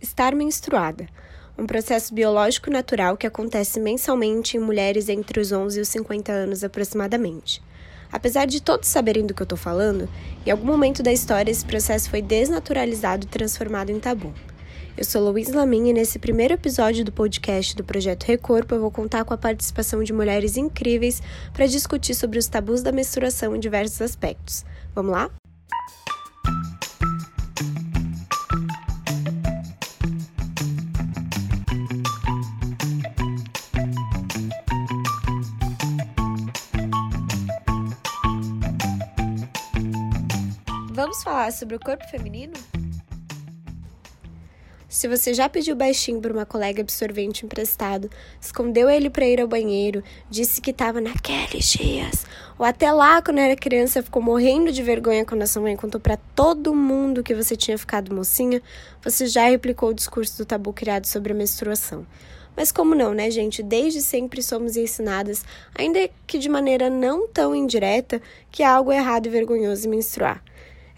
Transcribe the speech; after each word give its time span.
Estar 0.00 0.32
menstruada. 0.32 1.08
Um 1.58 1.66
processo 1.66 2.14
biológico 2.14 2.70
natural 2.70 3.16
que 3.16 3.26
acontece 3.26 3.80
mensalmente 3.80 4.56
em 4.56 4.60
mulheres 4.60 5.08
entre 5.08 5.40
os 5.40 5.50
11 5.50 5.78
e 5.78 5.82
os 5.82 5.88
50 5.88 6.30
anos 6.30 6.62
aproximadamente. 6.62 7.60
Apesar 8.12 8.46
de 8.46 8.62
todos 8.62 8.88
saberem 8.88 9.26
do 9.26 9.34
que 9.34 9.42
eu 9.42 9.44
estou 9.44 9.58
falando, 9.58 10.08
em 10.46 10.50
algum 10.52 10.66
momento 10.66 11.02
da 11.02 11.12
história 11.12 11.50
esse 11.50 11.64
processo 11.64 12.08
foi 12.08 12.22
desnaturalizado 12.22 13.26
e 13.26 13.28
transformado 13.28 13.90
em 13.90 13.98
tabu. 13.98 14.32
Eu 14.96 15.04
sou 15.04 15.30
Luiz 15.30 15.52
Lamin 15.52 15.88
e 15.88 15.92
nesse 15.92 16.18
primeiro 16.18 16.54
episódio 16.54 17.04
do 17.04 17.12
podcast 17.12 17.74
do 17.74 17.82
Projeto 17.82 18.24
Recorpo 18.24 18.74
eu 18.74 18.80
vou 18.80 18.90
contar 18.92 19.24
com 19.24 19.34
a 19.34 19.38
participação 19.38 20.02
de 20.02 20.12
mulheres 20.12 20.56
incríveis 20.56 21.20
para 21.52 21.66
discutir 21.66 22.14
sobre 22.14 22.38
os 22.38 22.46
tabus 22.46 22.82
da 22.82 22.92
menstruação 22.92 23.54
em 23.54 23.60
diversos 23.60 24.00
aspectos. 24.00 24.64
Vamos 24.94 25.12
lá? 25.12 25.28
Vamos 41.18 41.24
falar 41.24 41.52
sobre 41.52 41.74
o 41.74 41.80
corpo 41.80 42.06
feminino? 42.08 42.52
Se 44.88 45.08
você 45.08 45.34
já 45.34 45.48
pediu 45.48 45.74
baixinho 45.74 46.20
para 46.20 46.32
uma 46.32 46.46
colega 46.46 46.80
absorvente 46.80 47.44
emprestado, 47.44 48.08
escondeu 48.40 48.88
ele 48.88 49.10
para 49.10 49.26
ir 49.26 49.40
ao 49.40 49.48
banheiro, 49.48 50.04
disse 50.30 50.60
que 50.60 50.70
estava 50.70 51.00
naqueles 51.00 51.72
dias, 51.72 52.24
ou 52.56 52.64
até 52.64 52.92
lá 52.92 53.20
quando 53.20 53.38
era 53.38 53.56
criança 53.56 54.00
ficou 54.00 54.22
morrendo 54.22 54.70
de 54.70 54.80
vergonha 54.80 55.24
quando 55.24 55.42
a 55.42 55.48
sua 55.48 55.62
mãe 55.62 55.74
contou 55.74 56.00
para 56.00 56.16
todo 56.36 56.72
mundo 56.72 57.24
que 57.24 57.34
você 57.34 57.56
tinha 57.56 57.76
ficado 57.76 58.14
mocinha, 58.14 58.62
você 59.02 59.26
já 59.26 59.48
replicou 59.48 59.88
o 59.88 59.94
discurso 59.94 60.38
do 60.38 60.46
tabu 60.46 60.72
criado 60.72 61.06
sobre 61.06 61.32
a 61.32 61.36
menstruação. 61.36 62.06
Mas 62.54 62.70
como 62.70 62.94
não, 62.94 63.12
né, 63.12 63.28
gente? 63.28 63.60
Desde 63.60 64.02
sempre 64.02 64.40
somos 64.40 64.76
ensinadas, 64.76 65.44
ainda 65.74 66.08
que 66.28 66.38
de 66.38 66.48
maneira 66.48 66.88
não 66.88 67.26
tão 67.26 67.56
indireta, 67.56 68.22
que 68.52 68.62
há 68.62 68.72
algo 68.72 68.92
errado 68.92 69.26
e 69.26 69.30
vergonhoso 69.30 69.88
em 69.88 69.90
menstruar. 69.90 70.44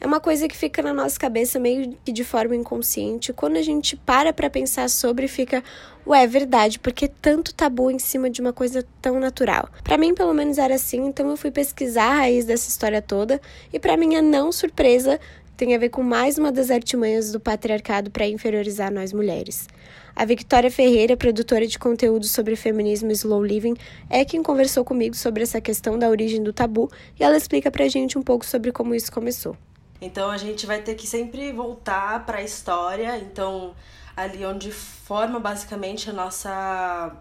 É 0.02 0.06
uma 0.06 0.18
coisa 0.18 0.48
que 0.48 0.56
fica 0.56 0.80
na 0.80 0.94
nossa 0.94 1.20
cabeça 1.20 1.60
meio 1.60 1.94
que 2.02 2.10
de 2.10 2.24
forma 2.24 2.56
inconsciente. 2.56 3.34
Quando 3.34 3.58
a 3.58 3.62
gente 3.62 3.96
para 3.96 4.32
para 4.32 4.48
pensar 4.48 4.88
sobre, 4.88 5.28
fica, 5.28 5.62
ué, 6.06 6.24
é 6.24 6.26
verdade, 6.26 6.78
porque 6.78 7.06
tanto 7.06 7.52
tabu 7.52 7.90
em 7.90 7.98
cima 7.98 8.30
de 8.30 8.40
uma 8.40 8.50
coisa 8.50 8.82
tão 9.02 9.20
natural. 9.20 9.68
Para 9.84 9.98
mim, 9.98 10.14
pelo 10.14 10.32
menos 10.32 10.56
era 10.56 10.76
assim, 10.76 11.04
então 11.04 11.28
eu 11.28 11.36
fui 11.36 11.50
pesquisar 11.50 12.04
a 12.04 12.14
raiz 12.14 12.46
dessa 12.46 12.70
história 12.70 13.02
toda 13.02 13.38
e 13.70 13.78
para 13.78 13.94
minha 13.94 14.22
não 14.22 14.50
surpresa, 14.50 15.20
tem 15.54 15.74
a 15.74 15.78
ver 15.78 15.90
com 15.90 16.02
mais 16.02 16.38
uma 16.38 16.50
das 16.50 16.70
artimanhas 16.70 17.30
do 17.30 17.38
patriarcado 17.38 18.10
para 18.10 18.26
inferiorizar 18.26 18.90
nós 18.90 19.12
mulheres. 19.12 19.68
A 20.16 20.24
Victoria 20.24 20.70
Ferreira, 20.70 21.14
produtora 21.14 21.66
de 21.66 21.78
conteúdo 21.78 22.26
sobre 22.26 22.56
feminismo 22.56 23.10
e 23.10 23.12
slow 23.12 23.44
living, 23.44 23.74
é 24.08 24.24
quem 24.24 24.42
conversou 24.42 24.82
comigo 24.82 25.14
sobre 25.14 25.42
essa 25.42 25.60
questão 25.60 25.98
da 25.98 26.08
origem 26.08 26.42
do 26.42 26.54
tabu 26.54 26.90
e 27.18 27.22
ela 27.22 27.36
explica 27.36 27.70
pra 27.70 27.86
gente 27.86 28.16
um 28.16 28.22
pouco 28.22 28.46
sobre 28.46 28.72
como 28.72 28.94
isso 28.94 29.12
começou. 29.12 29.54
Então 30.00 30.30
a 30.30 30.36
gente 30.36 30.66
vai 30.66 30.80
ter 30.82 30.94
que 30.94 31.06
sempre 31.06 31.52
voltar 31.52 32.24
para 32.24 32.38
a 32.38 32.42
história, 32.42 33.18
então 33.18 33.74
ali 34.16 34.44
onde 34.44 34.72
forma 34.72 35.38
basicamente 35.38 36.08
a 36.10 36.12
nossa 36.12 37.16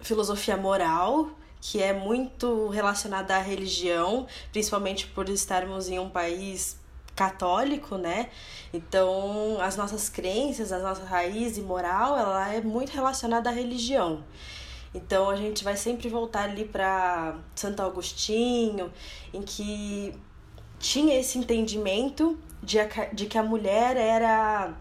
filosofia 0.00 0.56
moral, 0.56 1.30
que 1.60 1.82
é 1.82 1.92
muito 1.92 2.68
relacionada 2.68 3.36
à 3.36 3.38
religião, 3.38 4.26
principalmente 4.52 5.06
por 5.08 5.28
estarmos 5.28 5.88
em 5.88 5.98
um 5.98 6.08
país 6.08 6.78
católico, 7.14 7.96
né? 7.96 8.28
Então, 8.72 9.58
as 9.60 9.74
nossas 9.74 10.08
crenças, 10.08 10.70
a 10.70 10.78
nossa 10.78 11.04
raiz 11.04 11.56
e 11.56 11.62
moral, 11.62 12.16
ela 12.16 12.54
é 12.54 12.60
muito 12.60 12.92
relacionada 12.92 13.48
à 13.48 13.52
religião. 13.52 14.22
Então, 14.94 15.30
a 15.30 15.36
gente 15.36 15.64
vai 15.64 15.76
sempre 15.76 16.08
voltar 16.08 16.44
ali 16.44 16.64
para 16.64 17.38
Santo 17.54 17.82
Agostinho, 17.82 18.92
em 19.32 19.42
que 19.42 20.14
tinha 20.78 21.18
esse 21.18 21.38
entendimento 21.38 22.38
de, 22.62 22.78
de 23.12 23.26
que 23.26 23.38
a 23.38 23.42
mulher 23.42 23.96
era 23.96 24.74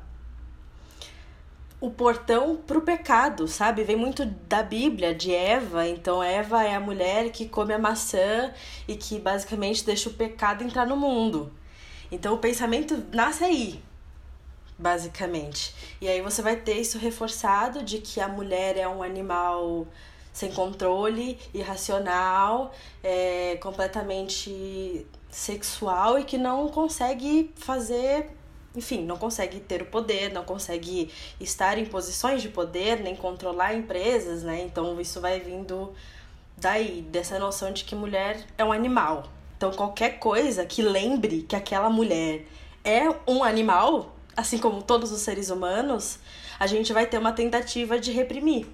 o 1.79 1.91
portão 1.91 2.55
para 2.55 2.77
o 2.77 2.81
pecado, 2.81 3.47
sabe? 3.47 3.83
Vem 3.83 3.95
muito 3.95 4.25
da 4.25 4.63
Bíblia, 4.63 5.13
de 5.13 5.33
Eva. 5.33 5.87
Então, 5.87 6.23
Eva 6.23 6.63
é 6.63 6.73
a 6.73 6.79
mulher 6.79 7.31
que 7.31 7.47
come 7.47 7.73
a 7.73 7.79
maçã 7.79 8.51
e 8.87 8.95
que 8.95 9.19
basicamente 9.19 9.85
deixa 9.85 10.09
o 10.09 10.13
pecado 10.13 10.63
entrar 10.63 10.87
no 10.87 10.97
mundo. 10.97 11.51
Então, 12.11 12.33
o 12.33 12.37
pensamento 12.37 13.03
nasce 13.11 13.43
aí, 13.43 13.83
basicamente. 14.77 15.75
E 16.01 16.07
aí 16.07 16.21
você 16.21 16.41
vai 16.41 16.55
ter 16.55 16.79
isso 16.79 16.97
reforçado 16.97 17.83
de 17.83 17.99
que 17.99 18.19
a 18.19 18.27
mulher 18.27 18.77
é 18.77 18.87
um 18.87 19.03
animal 19.03 19.87
sem 20.31 20.51
controle, 20.51 21.39
irracional, 21.53 22.73
é, 23.01 23.57
completamente 23.61 25.05
sexual 25.35 26.17
e 26.17 26.23
que 26.23 26.37
não 26.37 26.69
consegue 26.69 27.51
fazer, 27.57 28.29
enfim, 28.73 29.03
não 29.03 29.17
consegue 29.17 29.59
ter 29.59 29.81
o 29.81 29.85
poder, 29.85 30.31
não 30.31 30.45
consegue 30.45 31.11
estar 31.41 31.77
em 31.77 31.85
posições 31.85 32.41
de 32.41 32.47
poder, 32.47 33.01
nem 33.01 33.17
controlar 33.17 33.73
empresas, 33.73 34.43
né? 34.43 34.63
Então 34.63 34.99
isso 35.01 35.19
vai 35.19 35.41
vindo 35.41 35.93
daí, 36.57 37.01
dessa 37.01 37.37
noção 37.37 37.73
de 37.73 37.83
que 37.83 37.93
mulher 37.93 38.45
é 38.57 38.63
um 38.63 38.71
animal. 38.71 39.25
Então 39.57 39.73
qualquer 39.73 40.19
coisa 40.19 40.65
que 40.65 40.81
lembre 40.81 41.41
que 41.41 41.55
aquela 41.55 41.89
mulher 41.89 42.45
é 42.81 43.09
um 43.27 43.43
animal, 43.43 44.15
assim 44.37 44.57
como 44.57 44.81
todos 44.81 45.11
os 45.11 45.19
seres 45.19 45.49
humanos, 45.49 46.17
a 46.57 46.65
gente 46.65 46.93
vai 46.93 47.05
ter 47.05 47.17
uma 47.17 47.33
tentativa 47.33 47.99
de 47.99 48.13
reprimir. 48.13 48.65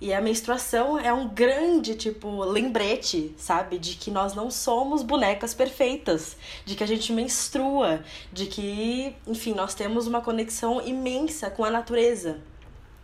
E 0.00 0.14
a 0.14 0.20
menstruação 0.20 0.96
é 0.96 1.12
um 1.12 1.28
grande, 1.28 1.96
tipo, 1.96 2.44
lembrete, 2.44 3.34
sabe? 3.36 3.78
De 3.78 3.96
que 3.96 4.12
nós 4.12 4.32
não 4.32 4.48
somos 4.48 5.02
bonecas 5.02 5.54
perfeitas, 5.54 6.36
de 6.64 6.76
que 6.76 6.84
a 6.84 6.86
gente 6.86 7.12
menstrua, 7.12 8.04
de 8.32 8.46
que, 8.46 9.16
enfim, 9.26 9.54
nós 9.54 9.74
temos 9.74 10.06
uma 10.06 10.20
conexão 10.20 10.80
imensa 10.86 11.50
com 11.50 11.64
a 11.64 11.70
natureza. 11.70 12.38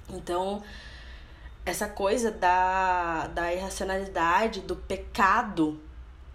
Então, 0.09 0.63
essa 1.67 1.89
coisa 1.89 2.31
da, 2.31 3.27
da 3.27 3.53
irracionalidade, 3.53 4.61
do 4.61 4.77
pecado, 4.77 5.81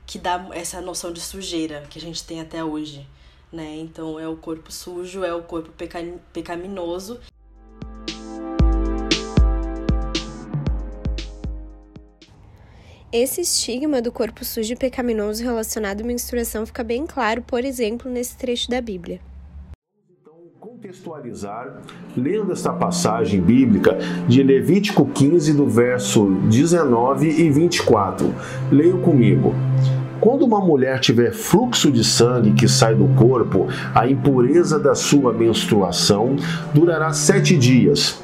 que 0.06 0.20
dá 0.20 0.46
essa 0.52 0.82
noção 0.82 1.14
de 1.14 1.22
sujeira 1.22 1.86
que 1.90 1.98
a 1.98 2.02
gente 2.02 2.26
tem 2.26 2.42
até 2.42 2.62
hoje, 2.62 3.08
né? 3.50 3.78
Então, 3.78 4.20
é 4.20 4.28
o 4.28 4.36
corpo 4.36 4.74
sujo, 4.74 5.24
é 5.24 5.34
o 5.34 5.44
corpo 5.44 5.72
peca, 5.72 6.00
pecaminoso. 6.34 7.18
Esse 13.12 13.42
estigma 13.42 14.04
do 14.04 14.12
corpo 14.12 14.46
sujo 14.46 14.74
e 14.74 14.76
pecaminoso 14.76 15.44
relacionado 15.44 16.02
à 16.02 16.04
menstruação 16.04 16.64
fica 16.64 16.84
bem 16.84 17.08
claro, 17.08 17.42
por 17.42 17.66
exemplo, 17.66 18.12
nesse 18.12 18.38
trecho 18.38 18.70
da 18.70 18.80
Bíblia. 18.80 19.20
Então, 20.22 20.36
contextualizar, 20.60 21.82
lendo 22.16 22.52
esta 22.52 22.72
passagem 22.72 23.42
bíblica 23.42 23.98
de 24.28 24.44
Levítico 24.44 25.08
15, 25.08 25.54
do 25.54 25.68
verso 25.68 26.26
19 26.52 27.28
e 27.28 27.50
24. 27.50 28.32
Leio 28.72 29.02
comigo. 29.02 29.56
Quando 30.22 30.46
uma 30.46 30.60
mulher 30.60 31.00
tiver 31.00 31.34
fluxo 31.34 31.92
de 31.92 32.04
sangue 32.04 32.54
que 32.54 32.68
sai 32.68 32.94
do 32.94 33.08
corpo, 33.16 33.70
a 33.96 34.08
impureza 34.08 34.78
da 34.78 34.94
sua 34.94 35.34
menstruação 35.34 36.36
durará 36.76 37.12
sete 37.12 37.58
dias 37.58 38.22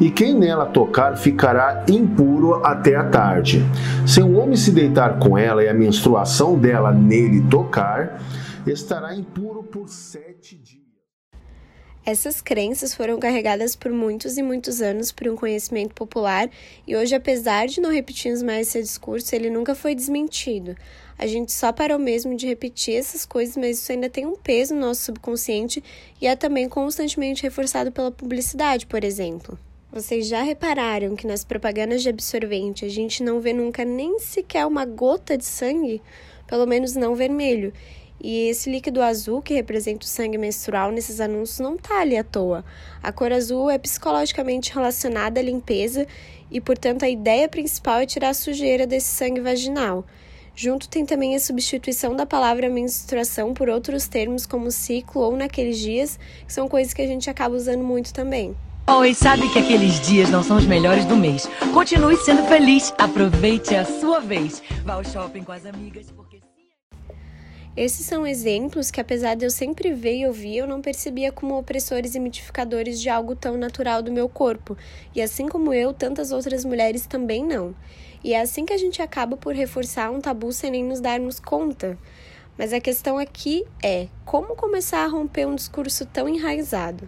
e 0.00 0.10
quem 0.10 0.34
nela 0.34 0.66
tocar 0.66 1.16
ficará 1.16 1.84
impuro 1.88 2.64
até 2.64 2.96
a 2.96 3.04
tarde. 3.04 3.62
Se 4.06 4.22
um 4.22 4.38
homem 4.38 4.56
se 4.56 4.70
deitar 4.70 5.18
com 5.18 5.36
ela 5.36 5.62
e 5.62 5.68
a 5.68 5.74
menstruação 5.74 6.58
dela 6.58 6.92
nele 6.92 7.42
tocar, 7.48 8.20
estará 8.66 9.14
impuro 9.14 9.62
por 9.62 9.88
sete 9.88 10.56
dias. 10.56 10.84
Essas 12.06 12.42
crenças 12.42 12.94
foram 12.94 13.18
carregadas 13.18 13.74
por 13.74 13.90
muitos 13.90 14.36
e 14.36 14.42
muitos 14.42 14.82
anos 14.82 15.10
por 15.10 15.26
um 15.26 15.34
conhecimento 15.34 15.94
popular 15.94 16.50
e 16.86 16.94
hoje, 16.94 17.14
apesar 17.14 17.66
de 17.66 17.80
não 17.80 17.90
repetirmos 17.90 18.42
mais 18.42 18.68
esse 18.68 18.82
discurso, 18.82 19.34
ele 19.34 19.48
nunca 19.48 19.74
foi 19.74 19.94
desmentido. 19.94 20.76
A 21.18 21.26
gente 21.26 21.52
só 21.52 21.72
parou 21.72 21.98
mesmo 21.98 22.36
de 22.36 22.46
repetir 22.46 22.96
essas 22.96 23.24
coisas, 23.24 23.56
mas 23.56 23.78
isso 23.78 23.92
ainda 23.92 24.08
tem 24.08 24.26
um 24.26 24.36
peso 24.36 24.74
no 24.74 24.80
nosso 24.80 25.02
subconsciente 25.02 25.82
e 26.20 26.26
é 26.26 26.34
também 26.34 26.68
constantemente 26.68 27.42
reforçado 27.42 27.92
pela 27.92 28.10
publicidade, 28.10 28.86
por 28.86 29.04
exemplo. 29.04 29.58
Vocês 29.92 30.26
já 30.26 30.42
repararam 30.42 31.14
que 31.14 31.24
nas 31.24 31.44
propagandas 31.44 32.02
de 32.02 32.08
absorvente 32.08 32.84
a 32.84 32.88
gente 32.88 33.22
não 33.22 33.40
vê 33.40 33.52
nunca 33.52 33.84
nem 33.84 34.18
sequer 34.18 34.66
uma 34.66 34.84
gota 34.84 35.38
de 35.38 35.44
sangue? 35.44 36.02
Pelo 36.48 36.66
menos 36.66 36.96
não 36.96 37.14
vermelho. 37.14 37.72
E 38.20 38.48
esse 38.48 38.68
líquido 38.68 39.00
azul 39.00 39.40
que 39.40 39.54
representa 39.54 40.04
o 40.04 40.08
sangue 40.08 40.36
menstrual 40.36 40.90
nesses 40.90 41.20
anúncios 41.20 41.60
não 41.60 41.76
tá 41.76 42.00
ali 42.00 42.16
à 42.16 42.24
toa. 42.24 42.64
A 43.00 43.12
cor 43.12 43.32
azul 43.32 43.70
é 43.70 43.78
psicologicamente 43.78 44.72
relacionada 44.74 45.38
à 45.38 45.42
limpeza 45.42 46.08
e, 46.50 46.60
portanto, 46.60 47.04
a 47.04 47.08
ideia 47.08 47.48
principal 47.48 48.00
é 48.00 48.06
tirar 48.06 48.30
a 48.30 48.34
sujeira 48.34 48.88
desse 48.88 49.14
sangue 49.14 49.40
vaginal. 49.40 50.04
Junto 50.56 50.88
tem 50.88 51.04
também 51.04 51.34
a 51.34 51.40
substituição 51.40 52.14
da 52.14 52.24
palavra 52.24 52.68
menstruação 52.68 53.52
por 53.52 53.68
outros 53.68 54.06
termos 54.06 54.46
como 54.46 54.70
ciclo 54.70 55.22
ou 55.22 55.36
naqueles 55.36 55.78
dias, 55.78 56.16
que 56.46 56.52
são 56.52 56.68
coisas 56.68 56.94
que 56.94 57.02
a 57.02 57.06
gente 57.08 57.28
acaba 57.28 57.56
usando 57.56 57.82
muito 57.82 58.14
também. 58.14 58.56
Oi, 58.86 59.14
sabe 59.14 59.52
que 59.52 59.58
aqueles 59.58 60.00
dias 60.06 60.30
não 60.30 60.44
são 60.44 60.56
os 60.56 60.66
melhores 60.66 61.04
do 61.06 61.16
mês. 61.16 61.48
Continue 61.72 62.16
sendo 62.18 62.44
feliz, 62.44 62.94
aproveite 62.96 63.74
a 63.74 63.84
sua 63.84 64.20
vez. 64.20 64.62
Vá 64.84 64.94
ao 64.94 65.04
shopping 65.04 65.42
com 65.42 65.50
as 65.50 65.66
amigas, 65.66 66.06
porque... 66.12 66.40
Esses 67.76 68.06
são 68.06 68.24
exemplos 68.24 68.92
que, 68.92 69.00
apesar 69.00 69.34
de 69.34 69.44
eu 69.44 69.50
sempre 69.50 69.92
ver 69.92 70.18
e 70.18 70.26
ouvir, 70.28 70.58
eu 70.58 70.66
não 70.68 70.80
percebia 70.80 71.32
como 71.32 71.58
opressores 71.58 72.14
e 72.14 72.20
mitificadores 72.20 73.00
de 73.00 73.08
algo 73.08 73.34
tão 73.34 73.56
natural 73.56 74.00
do 74.00 74.12
meu 74.12 74.28
corpo. 74.28 74.76
E 75.12 75.20
assim 75.20 75.48
como 75.48 75.74
eu, 75.74 75.92
tantas 75.92 76.30
outras 76.30 76.64
mulheres 76.64 77.06
também 77.06 77.44
não. 77.44 77.74
E 78.24 78.32
é 78.32 78.40
assim 78.40 78.64
que 78.64 78.72
a 78.72 78.78
gente 78.78 79.02
acaba 79.02 79.36
por 79.36 79.54
reforçar 79.54 80.10
um 80.10 80.18
tabu 80.18 80.50
sem 80.50 80.70
nem 80.70 80.82
nos 80.82 80.98
darmos 80.98 81.38
conta. 81.38 81.98
Mas 82.56 82.72
a 82.72 82.80
questão 82.80 83.18
aqui 83.18 83.66
é 83.82 84.08
como 84.24 84.56
começar 84.56 85.04
a 85.04 85.08
romper 85.08 85.46
um 85.46 85.54
discurso 85.54 86.06
tão 86.06 86.26
enraizado. 86.26 87.06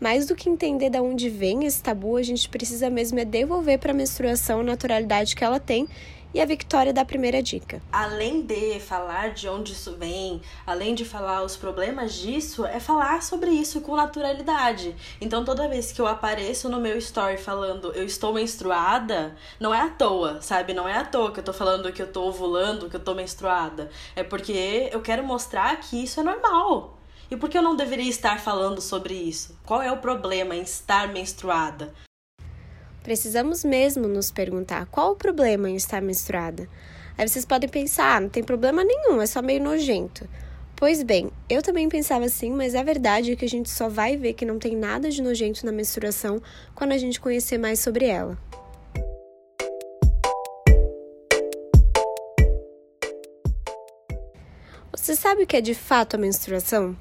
Mais 0.00 0.26
do 0.26 0.34
que 0.34 0.48
entender 0.48 0.88
de 0.88 0.98
onde 0.98 1.28
vem 1.28 1.66
esse 1.66 1.82
tabu, 1.82 2.16
a 2.16 2.22
gente 2.22 2.48
precisa 2.48 2.88
mesmo 2.88 3.18
é 3.18 3.26
devolver 3.26 3.78
para 3.78 3.92
a 3.92 3.94
menstruação 3.94 4.60
a 4.60 4.64
naturalidade 4.64 5.36
que 5.36 5.44
ela 5.44 5.60
tem 5.60 5.86
e 6.34 6.40
a 6.40 6.44
vitória 6.44 6.92
da 6.92 7.04
primeira 7.04 7.40
dica. 7.40 7.80
Além 7.92 8.42
de 8.42 8.80
falar 8.80 9.30
de 9.30 9.48
onde 9.48 9.72
isso 9.72 9.92
vem, 9.96 10.42
além 10.66 10.94
de 10.94 11.04
falar 11.04 11.44
os 11.44 11.56
problemas 11.56 12.14
disso, 12.14 12.66
é 12.66 12.80
falar 12.80 13.22
sobre 13.22 13.52
isso 13.52 13.80
com 13.80 13.94
naturalidade. 13.94 14.94
Então 15.20 15.44
toda 15.44 15.68
vez 15.68 15.92
que 15.92 16.00
eu 16.00 16.08
apareço 16.08 16.68
no 16.68 16.80
meu 16.80 16.98
story 16.98 17.36
falando 17.36 17.92
eu 17.92 18.04
estou 18.04 18.34
menstruada, 18.34 19.36
não 19.60 19.72
é 19.72 19.80
à 19.80 19.88
toa, 19.88 20.42
sabe? 20.42 20.74
Não 20.74 20.88
é 20.88 20.96
à 20.96 21.04
toa 21.04 21.30
que 21.30 21.38
eu 21.38 21.44
tô 21.44 21.52
falando 21.52 21.92
que 21.92 22.02
eu 22.02 22.12
tô 22.12 22.24
ovulando, 22.24 22.90
que 22.90 22.96
eu 22.96 23.00
tô 23.00 23.14
menstruada. 23.14 23.88
É 24.16 24.24
porque 24.24 24.88
eu 24.92 25.00
quero 25.00 25.22
mostrar 25.22 25.76
que 25.76 26.02
isso 26.02 26.18
é 26.18 26.22
normal. 26.24 26.98
E 27.30 27.36
por 27.36 27.48
que 27.48 27.56
eu 27.56 27.62
não 27.62 27.76
deveria 27.76 28.10
estar 28.10 28.40
falando 28.40 28.80
sobre 28.80 29.14
isso? 29.14 29.58
Qual 29.64 29.80
é 29.80 29.90
o 29.90 29.98
problema 29.98 30.54
em 30.54 30.62
estar 30.62 31.08
menstruada? 31.08 31.94
Precisamos 33.04 33.62
mesmo 33.62 34.08
nos 34.08 34.30
perguntar 34.30 34.86
qual 34.86 35.12
o 35.12 35.16
problema 35.16 35.68
em 35.68 35.76
estar 35.76 36.00
menstruada. 36.00 36.66
Aí 37.18 37.28
vocês 37.28 37.44
podem 37.44 37.68
pensar, 37.68 38.16
ah, 38.16 38.20
não 38.20 38.30
tem 38.30 38.42
problema 38.42 38.82
nenhum, 38.82 39.20
é 39.20 39.26
só 39.26 39.42
meio 39.42 39.62
nojento. 39.62 40.26
Pois 40.74 41.02
bem, 41.02 41.30
eu 41.46 41.60
também 41.60 41.86
pensava 41.86 42.24
assim, 42.24 42.50
mas 42.50 42.74
é 42.74 42.82
verdade 42.82 43.36
que 43.36 43.44
a 43.44 43.48
gente 43.48 43.68
só 43.68 43.90
vai 43.90 44.16
ver 44.16 44.32
que 44.32 44.46
não 44.46 44.58
tem 44.58 44.74
nada 44.74 45.10
de 45.10 45.20
nojento 45.20 45.66
na 45.66 45.70
menstruação 45.70 46.40
quando 46.74 46.92
a 46.92 46.96
gente 46.98 47.20
conhecer 47.20 47.58
mais 47.58 47.78
sobre 47.78 48.06
ela. 48.06 48.38
Você 54.96 55.14
sabe 55.14 55.42
o 55.42 55.46
que 55.46 55.58
é 55.58 55.60
de 55.60 55.74
fato 55.74 56.16
a 56.16 56.18
menstruação? 56.18 56.96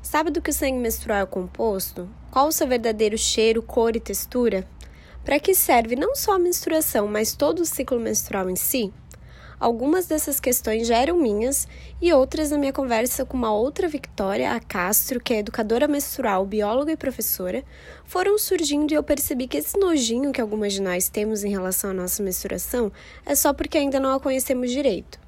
Sabe 0.00 0.30
do 0.30 0.40
que 0.40 0.48
o 0.48 0.54
sangue 0.54 0.78
menstrual 0.78 1.20
é 1.20 1.26
composto? 1.26 2.08
Qual 2.30 2.48
o 2.48 2.52
seu 2.52 2.66
verdadeiro 2.66 3.18
cheiro, 3.18 3.62
cor 3.62 3.94
e 3.94 4.00
textura? 4.00 4.66
Para 5.24 5.38
que 5.38 5.54
serve 5.54 5.94
não 5.94 6.16
só 6.16 6.32
a 6.32 6.38
menstruação, 6.38 7.06
mas 7.06 7.32
todo 7.32 7.60
o 7.60 7.66
ciclo 7.66 8.00
menstrual 8.00 8.50
em 8.50 8.56
si? 8.56 8.92
Algumas 9.62 10.06
dessas 10.06 10.40
questões 10.40 10.88
já 10.88 10.96
eram 10.96 11.16
minhas 11.16 11.68
e 12.00 12.12
outras 12.12 12.50
na 12.50 12.58
minha 12.58 12.72
conversa 12.72 13.24
com 13.24 13.36
uma 13.36 13.54
outra 13.54 13.86
Victoria, 13.86 14.50
a 14.50 14.58
Castro, 14.58 15.20
que 15.20 15.32
é 15.32 15.38
educadora 15.38 15.86
menstrual, 15.86 16.44
bióloga 16.44 16.90
e 16.90 16.96
professora, 16.96 17.62
foram 18.04 18.36
surgindo 18.36 18.90
e 18.90 18.96
eu 18.96 19.04
percebi 19.04 19.46
que 19.46 19.58
esse 19.58 19.78
nojinho 19.78 20.32
que 20.32 20.40
algumas 20.40 20.72
de 20.72 20.82
nós 20.82 21.08
temos 21.08 21.44
em 21.44 21.50
relação 21.50 21.90
à 21.90 21.94
nossa 21.94 22.20
menstruação 22.24 22.90
é 23.24 23.36
só 23.36 23.52
porque 23.52 23.78
ainda 23.78 24.00
não 24.00 24.16
a 24.16 24.18
conhecemos 24.18 24.72
direito. 24.72 25.20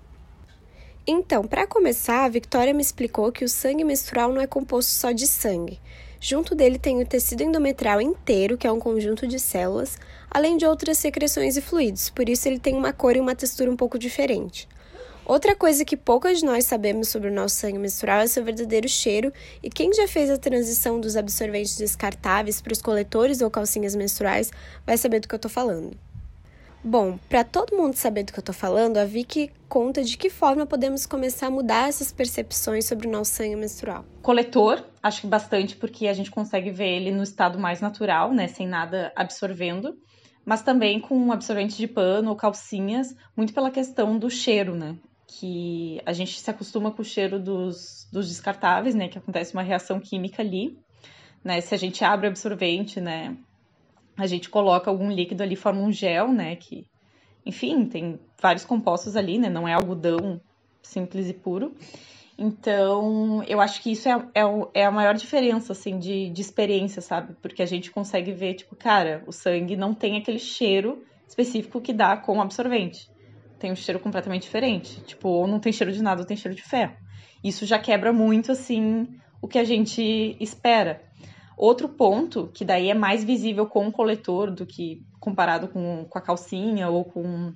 Então, 1.06 1.46
para 1.46 1.68
começar, 1.68 2.24
a 2.24 2.28
Victoria 2.28 2.74
me 2.74 2.82
explicou 2.82 3.30
que 3.30 3.44
o 3.44 3.48
sangue 3.48 3.84
menstrual 3.84 4.32
não 4.32 4.40
é 4.40 4.48
composto 4.48 4.90
só 4.90 5.12
de 5.12 5.28
sangue. 5.28 5.78
Junto 6.20 6.54
dele 6.54 6.78
tem 6.78 7.02
o 7.02 7.06
tecido 7.06 7.42
endometrial 7.42 8.00
inteiro, 8.00 8.56
que 8.56 8.66
é 8.66 8.72
um 8.72 8.80
conjunto 8.80 9.26
de 9.26 9.38
células, 9.38 9.98
além 10.30 10.56
de 10.56 10.64
outras 10.66 10.98
secreções 10.98 11.56
e 11.56 11.60
fluidos, 11.60 12.10
por 12.10 12.28
isso 12.28 12.48
ele 12.48 12.58
tem 12.58 12.74
uma 12.74 12.92
cor 12.92 13.16
e 13.16 13.20
uma 13.20 13.34
textura 13.34 13.70
um 13.70 13.76
pouco 13.76 13.98
diferente. 13.98 14.68
Outra 15.26 15.56
coisa 15.56 15.86
que 15.86 15.96
poucas 15.96 16.40
de 16.40 16.44
nós 16.44 16.66
sabemos 16.66 17.08
sobre 17.08 17.30
o 17.30 17.32
nosso 17.32 17.56
sangue 17.56 17.78
menstrual 17.78 18.20
é 18.20 18.26
seu 18.26 18.44
verdadeiro 18.44 18.88
cheiro, 18.88 19.32
e 19.62 19.70
quem 19.70 19.92
já 19.92 20.06
fez 20.06 20.28
a 20.28 20.36
transição 20.36 21.00
dos 21.00 21.16
absorventes 21.16 21.78
descartáveis 21.78 22.60
para 22.60 22.74
os 22.74 22.82
coletores 22.82 23.40
ou 23.40 23.50
calcinhas 23.50 23.94
menstruais 23.94 24.50
vai 24.84 24.98
saber 24.98 25.20
do 25.20 25.28
que 25.28 25.34
eu 25.34 25.36
estou 25.36 25.50
falando. 25.50 25.96
Bom, 26.86 27.18
para 27.30 27.42
todo 27.42 27.74
mundo 27.74 27.94
saber 27.94 28.24
do 28.24 28.32
que 28.32 28.38
eu 28.38 28.42
estou 28.42 28.54
falando, 28.54 28.98
a 28.98 29.06
Vicky 29.06 29.50
conta 29.70 30.04
de 30.04 30.18
que 30.18 30.28
forma 30.28 30.66
podemos 30.66 31.06
começar 31.06 31.46
a 31.46 31.50
mudar 31.50 31.88
essas 31.88 32.12
percepções 32.12 32.86
sobre 32.86 33.08
o 33.08 33.10
nosso 33.10 33.30
sangue 33.30 33.56
menstrual. 33.56 34.04
Coletor, 34.20 34.84
acho 35.02 35.22
que 35.22 35.26
bastante, 35.26 35.76
porque 35.76 36.06
a 36.06 36.12
gente 36.12 36.30
consegue 36.30 36.70
ver 36.70 36.88
ele 36.88 37.10
no 37.10 37.22
estado 37.22 37.58
mais 37.58 37.80
natural, 37.80 38.34
né, 38.34 38.48
sem 38.48 38.68
nada 38.68 39.10
absorvendo, 39.16 39.96
mas 40.44 40.62
também 40.62 41.00
com 41.00 41.32
absorventes 41.32 41.78
de 41.78 41.88
pano 41.88 42.28
ou 42.28 42.36
calcinhas, 42.36 43.16
muito 43.34 43.54
pela 43.54 43.70
questão 43.70 44.18
do 44.18 44.28
cheiro, 44.28 44.76
né? 44.76 44.94
Que 45.26 46.02
a 46.04 46.12
gente 46.12 46.38
se 46.38 46.50
acostuma 46.50 46.90
com 46.90 47.00
o 47.00 47.04
cheiro 47.04 47.40
dos, 47.40 48.06
dos 48.12 48.28
descartáveis, 48.28 48.94
né? 48.94 49.08
Que 49.08 49.16
acontece 49.16 49.54
uma 49.54 49.62
reação 49.62 49.98
química 49.98 50.42
ali, 50.42 50.76
né? 51.42 51.62
Se 51.62 51.74
a 51.74 51.78
gente 51.78 52.04
abre 52.04 52.26
o 52.26 52.30
absorvente, 52.30 53.00
né? 53.00 53.34
A 54.16 54.26
gente 54.26 54.48
coloca 54.48 54.90
algum 54.90 55.10
líquido 55.10 55.42
ali, 55.42 55.56
forma 55.56 55.80
um 55.80 55.92
gel, 55.92 56.32
né? 56.32 56.56
Que, 56.56 56.86
enfim, 57.44 57.86
tem 57.86 58.18
vários 58.40 58.64
compostos 58.64 59.16
ali, 59.16 59.38
né? 59.38 59.48
Não 59.48 59.66
é 59.66 59.72
algodão 59.72 60.40
simples 60.82 61.28
e 61.28 61.32
puro. 61.32 61.74
Então, 62.36 63.42
eu 63.44 63.60
acho 63.60 63.80
que 63.80 63.92
isso 63.92 64.08
é, 64.08 64.12
é, 64.34 64.42
é 64.74 64.84
a 64.84 64.90
maior 64.90 65.14
diferença, 65.14 65.72
assim, 65.72 65.98
de, 65.98 66.30
de 66.30 66.40
experiência, 66.40 67.00
sabe? 67.00 67.34
Porque 67.40 67.62
a 67.62 67.66
gente 67.66 67.90
consegue 67.90 68.32
ver, 68.32 68.54
tipo, 68.54 68.74
cara, 68.74 69.22
o 69.26 69.32
sangue 69.32 69.76
não 69.76 69.94
tem 69.94 70.16
aquele 70.16 70.38
cheiro 70.38 71.04
específico 71.28 71.80
que 71.80 71.92
dá 71.92 72.16
com 72.16 72.38
o 72.38 72.40
absorvente. 72.40 73.08
Tem 73.58 73.70
um 73.70 73.76
cheiro 73.76 74.00
completamente 74.00 74.42
diferente. 74.42 75.00
Tipo, 75.02 75.28
ou 75.28 75.46
não 75.46 75.60
tem 75.60 75.72
cheiro 75.72 75.92
de 75.92 76.02
nada, 76.02 76.22
ou 76.22 76.26
tem 76.26 76.36
cheiro 76.36 76.56
de 76.56 76.62
ferro. 76.62 76.96
Isso 77.42 77.64
já 77.66 77.78
quebra 77.78 78.12
muito, 78.12 78.50
assim, 78.50 79.06
o 79.40 79.46
que 79.46 79.58
a 79.58 79.64
gente 79.64 80.36
espera. 80.40 81.02
Outro 81.56 81.88
ponto, 81.88 82.50
que 82.52 82.64
daí 82.64 82.90
é 82.90 82.94
mais 82.94 83.22
visível 83.22 83.66
com 83.66 83.86
o 83.86 83.92
coletor 83.92 84.50
do 84.50 84.66
que 84.66 85.02
comparado 85.20 85.68
com, 85.68 86.04
com 86.08 86.18
a 86.18 86.22
calcinha 86.22 86.88
ou 86.88 87.04
com 87.04 87.52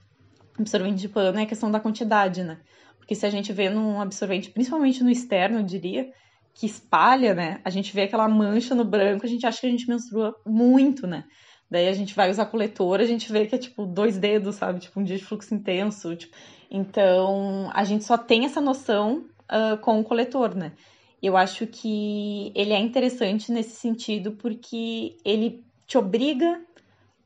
absorvente 0.59 1.01
de 1.01 1.09
pano, 1.09 1.39
é 1.39 1.43
a 1.43 1.47
questão 1.47 1.71
da 1.71 1.81
quantidade, 1.81 2.43
né? 2.43 2.61
Porque 2.99 3.15
se 3.15 3.27
a 3.27 3.31
gente 3.31 3.53
vê 3.53 3.71
num 3.71 4.01
absorvente, 4.01 4.51
principalmente 4.51 5.03
no 5.03 5.11
externo, 5.11 5.61
eu 5.61 5.63
diria, 5.63 6.09
que 6.55 6.67
espalha, 6.67 7.35
né? 7.35 7.61
A 7.65 7.71
gente 7.71 7.95
vê 7.95 8.03
aquela 8.03 8.29
mancha 8.29 8.75
no 8.75 8.85
branco, 8.85 9.25
a 9.25 9.29
gente 9.29 9.47
acha 9.47 9.61
que 9.61 9.67
a 9.67 9.71
gente 9.71 9.89
menstrua 9.89 10.35
muito, 10.45 11.07
né? 11.07 11.25
Daí 11.71 11.87
a 11.89 11.93
gente 11.93 12.15
vai 12.15 12.31
usar 12.31 12.47
coletor, 12.47 13.01
a 13.01 13.05
gente 13.05 13.31
vê 13.31 13.47
que 13.47 13.55
é 13.55 13.59
tipo 13.59 13.87
dois 13.87 14.19
dedos, 14.19 14.57
sabe? 14.57 14.81
Tipo 14.81 15.01
um 15.01 15.05
dia 15.05 15.17
de 15.17 15.25
fluxo 15.25 15.55
intenso. 15.55 16.17
Tipo... 16.17 16.35
Então 16.71 17.71
a 17.75 17.85
gente 17.85 18.05
só 18.05 18.17
tem 18.17 18.45
essa 18.45 18.61
noção 18.61 19.27
uh, 19.51 19.77
com 19.79 20.01
o 20.01 20.05
coletor, 20.05 20.55
né? 20.55 20.73
Eu 21.23 21.37
acho 21.37 21.67
que 21.67 22.53
ele 22.55 22.73
é 22.73 22.79
interessante 22.79 23.51
nesse 23.51 23.77
sentido 23.77 24.33
porque 24.33 25.17
ele 25.25 25.65
te 25.87 25.99
obriga 25.99 26.61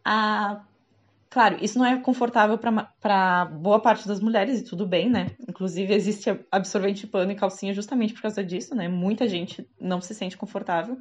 a. 0.05 0.65
Claro, 1.29 1.57
isso 1.63 1.79
não 1.79 1.87
é 1.87 1.99
confortável 1.99 2.59
para 2.59 3.45
boa 3.47 3.81
parte 3.81 4.07
das 4.07 4.21
mulheres, 4.21 4.61
e 4.61 4.65
tudo 4.65 4.87
bem, 4.87 5.09
né? 5.09 5.31
Inclusive, 5.49 5.95
existe 5.95 6.29
absorvente 6.51 7.03
de 7.03 7.07
pano 7.07 7.33
e 7.33 7.35
calcinha 7.35 7.73
justamente 7.73 8.13
por 8.13 8.21
causa 8.21 8.45
disso, 8.45 8.75
né? 8.75 8.87
Muita 8.87 9.27
gente 9.27 9.67
não 9.81 9.99
se 10.01 10.15
sente 10.15 10.37
confortável. 10.37 10.99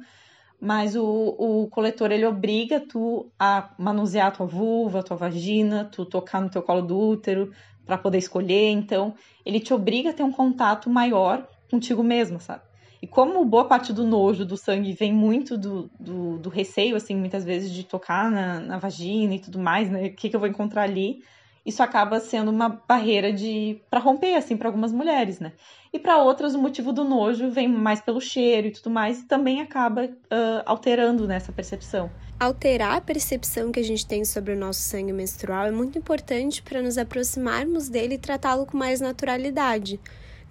Mas 0.58 0.96
o, 0.96 1.04
o 1.04 1.68
coletor, 1.68 2.10
ele 2.12 2.24
obriga 2.24 2.80
tu 2.80 3.30
a 3.38 3.74
manusear 3.76 4.28
a 4.28 4.30
tua 4.30 4.46
vulva, 4.46 5.00
a 5.00 5.02
tua 5.02 5.16
vagina, 5.16 5.84
tu 5.84 6.06
tocar 6.06 6.40
no 6.40 6.48
teu 6.48 6.62
colo 6.62 6.80
do 6.80 6.98
útero 6.98 7.52
para 7.84 7.98
poder 7.98 8.18
escolher. 8.18 8.70
Então, 8.70 9.14
ele 9.44 9.60
te 9.60 9.74
obriga 9.74 10.10
a 10.10 10.12
ter 10.14 10.22
um 10.22 10.32
contato 10.32 10.88
maior 10.88 11.46
contigo 11.70 12.02
mesma, 12.02 12.38
sabe? 12.38 12.62
E 13.02 13.06
como 13.08 13.44
boa 13.44 13.64
parte 13.64 13.92
do 13.92 14.04
nojo 14.04 14.44
do 14.44 14.56
sangue 14.56 14.92
vem 14.92 15.12
muito 15.12 15.58
do, 15.58 15.90
do, 15.98 16.38
do 16.38 16.48
receio, 16.48 16.94
assim, 16.94 17.16
muitas 17.16 17.44
vezes 17.44 17.68
de 17.72 17.82
tocar 17.82 18.30
na, 18.30 18.60
na 18.60 18.78
vagina 18.78 19.34
e 19.34 19.40
tudo 19.40 19.58
mais, 19.58 19.90
né? 19.90 20.06
O 20.06 20.14
que, 20.14 20.30
que 20.30 20.36
eu 20.36 20.38
vou 20.38 20.48
encontrar 20.48 20.82
ali? 20.82 21.20
Isso 21.66 21.82
acaba 21.82 22.20
sendo 22.20 22.52
uma 22.52 22.68
barreira 22.68 23.32
de 23.32 23.80
para 23.90 23.98
romper, 23.98 24.34
assim, 24.34 24.56
para 24.56 24.68
algumas 24.68 24.92
mulheres, 24.92 25.40
né? 25.40 25.52
E 25.92 25.98
para 25.98 26.22
outras, 26.22 26.54
o 26.54 26.58
motivo 26.58 26.92
do 26.92 27.02
nojo 27.02 27.50
vem 27.50 27.66
mais 27.66 28.00
pelo 28.00 28.20
cheiro 28.20 28.68
e 28.68 28.70
tudo 28.70 28.88
mais, 28.88 29.20
e 29.20 29.24
também 29.24 29.60
acaba 29.60 30.04
uh, 30.04 30.62
alterando 30.64 31.26
nessa 31.26 31.50
né, 31.50 31.56
percepção. 31.56 32.08
Alterar 32.38 32.96
a 32.96 33.00
percepção 33.00 33.72
que 33.72 33.80
a 33.80 33.84
gente 33.84 34.06
tem 34.06 34.24
sobre 34.24 34.52
o 34.52 34.56
nosso 34.56 34.80
sangue 34.80 35.12
menstrual 35.12 35.66
é 35.66 35.70
muito 35.72 35.98
importante 35.98 36.62
para 36.62 36.80
nos 36.80 36.96
aproximarmos 36.96 37.88
dele 37.88 38.14
e 38.14 38.18
tratá-lo 38.18 38.64
com 38.64 38.76
mais 38.76 39.00
naturalidade. 39.00 40.00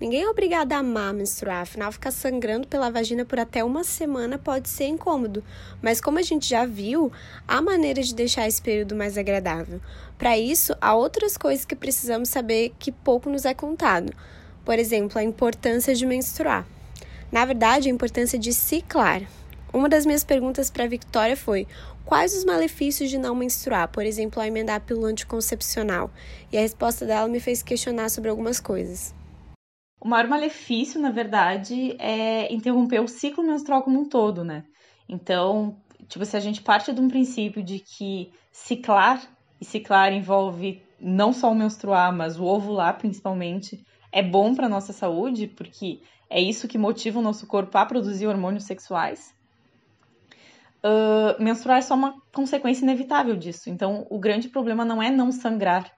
Ninguém 0.02 0.24
é 0.24 0.30
obrigado 0.32 0.74
a 0.74 0.78
amar 0.78 1.14
menstruar, 1.14 1.62
afinal, 1.62 1.92
ficar 1.92 2.10
sangrando 2.10 2.68
pela 2.68 2.90
vagina 2.90 3.24
por 3.24 3.40
até 3.40 3.64
uma 3.64 3.84
semana 3.84 4.36
pode 4.36 4.68
ser 4.68 4.88
incômodo. 4.88 5.44
Mas, 5.80 6.02
como 6.02 6.18
a 6.18 6.24
gente 6.24 6.50
já 6.50 6.66
viu, 6.66 7.12
há 7.48 7.62
maneira 7.62 8.02
de 8.02 8.16
deixar 8.16 8.48
esse 8.48 8.60
período 8.60 8.96
mais 8.96 9.16
agradável. 9.16 9.80
Para 10.18 10.36
isso, 10.36 10.76
há 10.82 10.96
outras 10.96 11.38
coisas 11.38 11.66
que 11.66 11.76
precisamos 11.76 12.30
saber 12.30 12.74
que 12.80 12.92
pouco 12.92 13.30
nos 13.30 13.46
é 13.46 13.54
contado. 13.54 14.12
Por 14.66 14.80
exemplo, 14.80 15.20
a 15.20 15.24
importância 15.24 15.94
de 15.94 16.04
menstruar. 16.04 16.66
Na 17.32 17.46
verdade, 17.46 17.88
a 17.88 17.94
importância 17.94 18.40
de 18.40 18.54
ciclar. 18.54 19.22
Uma 19.72 19.88
das 19.88 20.04
minhas 20.04 20.24
perguntas 20.24 20.72
para 20.72 20.86
a 20.86 20.88
Victoria 20.88 21.38
foi: 21.38 21.68
quais 22.04 22.36
os 22.36 22.44
malefícios 22.44 23.08
de 23.08 23.20
não 23.20 23.36
menstruar, 23.36 23.88
por 23.90 24.04
exemplo, 24.04 24.42
ao 24.42 24.48
emendar 24.48 24.78
a 24.78 24.80
pílula 24.80 25.10
anticoncepcional? 25.10 26.10
E 26.52 26.58
a 26.58 26.62
resposta 26.62 27.06
dela 27.06 27.28
me 27.28 27.40
fez 27.40 27.62
questionar 27.62 28.10
sobre 28.10 28.32
algumas 28.32 28.60
coisas. 28.60 29.21
O 30.02 30.08
maior 30.08 30.28
malefício, 30.28 31.00
na 31.00 31.12
verdade, 31.12 31.96
é 32.00 32.52
interromper 32.52 33.00
o 33.00 33.08
ciclo 33.08 33.44
menstrual 33.44 33.84
como 33.84 34.00
um 34.00 34.10
todo, 34.10 34.44
né? 34.44 34.66
Então, 35.08 35.78
tipo, 36.08 36.26
se 36.26 36.36
a 36.36 36.40
gente 36.40 36.60
parte 36.60 36.92
de 36.92 37.00
um 37.00 37.08
princípio 37.08 37.62
de 37.62 37.78
que 37.78 38.32
ciclar, 38.52 39.22
e 39.60 39.64
ciclar 39.64 40.12
envolve 40.12 40.82
não 41.00 41.32
só 41.32 41.52
o 41.52 41.56
menstruar, 41.56 42.12
mas 42.12 42.40
o 42.40 42.46
ovular 42.46 42.98
principalmente, 42.98 43.86
é 44.12 44.24
bom 44.24 44.56
para 44.56 44.68
nossa 44.68 44.92
saúde, 44.92 45.46
porque 45.46 46.02
é 46.28 46.42
isso 46.42 46.68
que 46.68 46.80
motiva 46.80 47.20
o 47.20 47.24
nosso 47.24 47.46
corpo 47.46 47.78
a 47.78 47.86
produzir 47.86 48.26
hormônios 48.26 48.64
sexuais. 48.64 49.36
Uh, 50.84 51.40
menstruar 51.40 51.78
é 51.78 51.82
só 51.82 51.94
uma 51.94 52.16
consequência 52.34 52.84
inevitável 52.84 53.36
disso. 53.36 53.70
Então, 53.70 54.08
o 54.10 54.18
grande 54.18 54.50
problema 54.50 54.84
não 54.84 55.02
é 55.02 55.12
não 55.12 55.32
sangrar. 55.32 55.92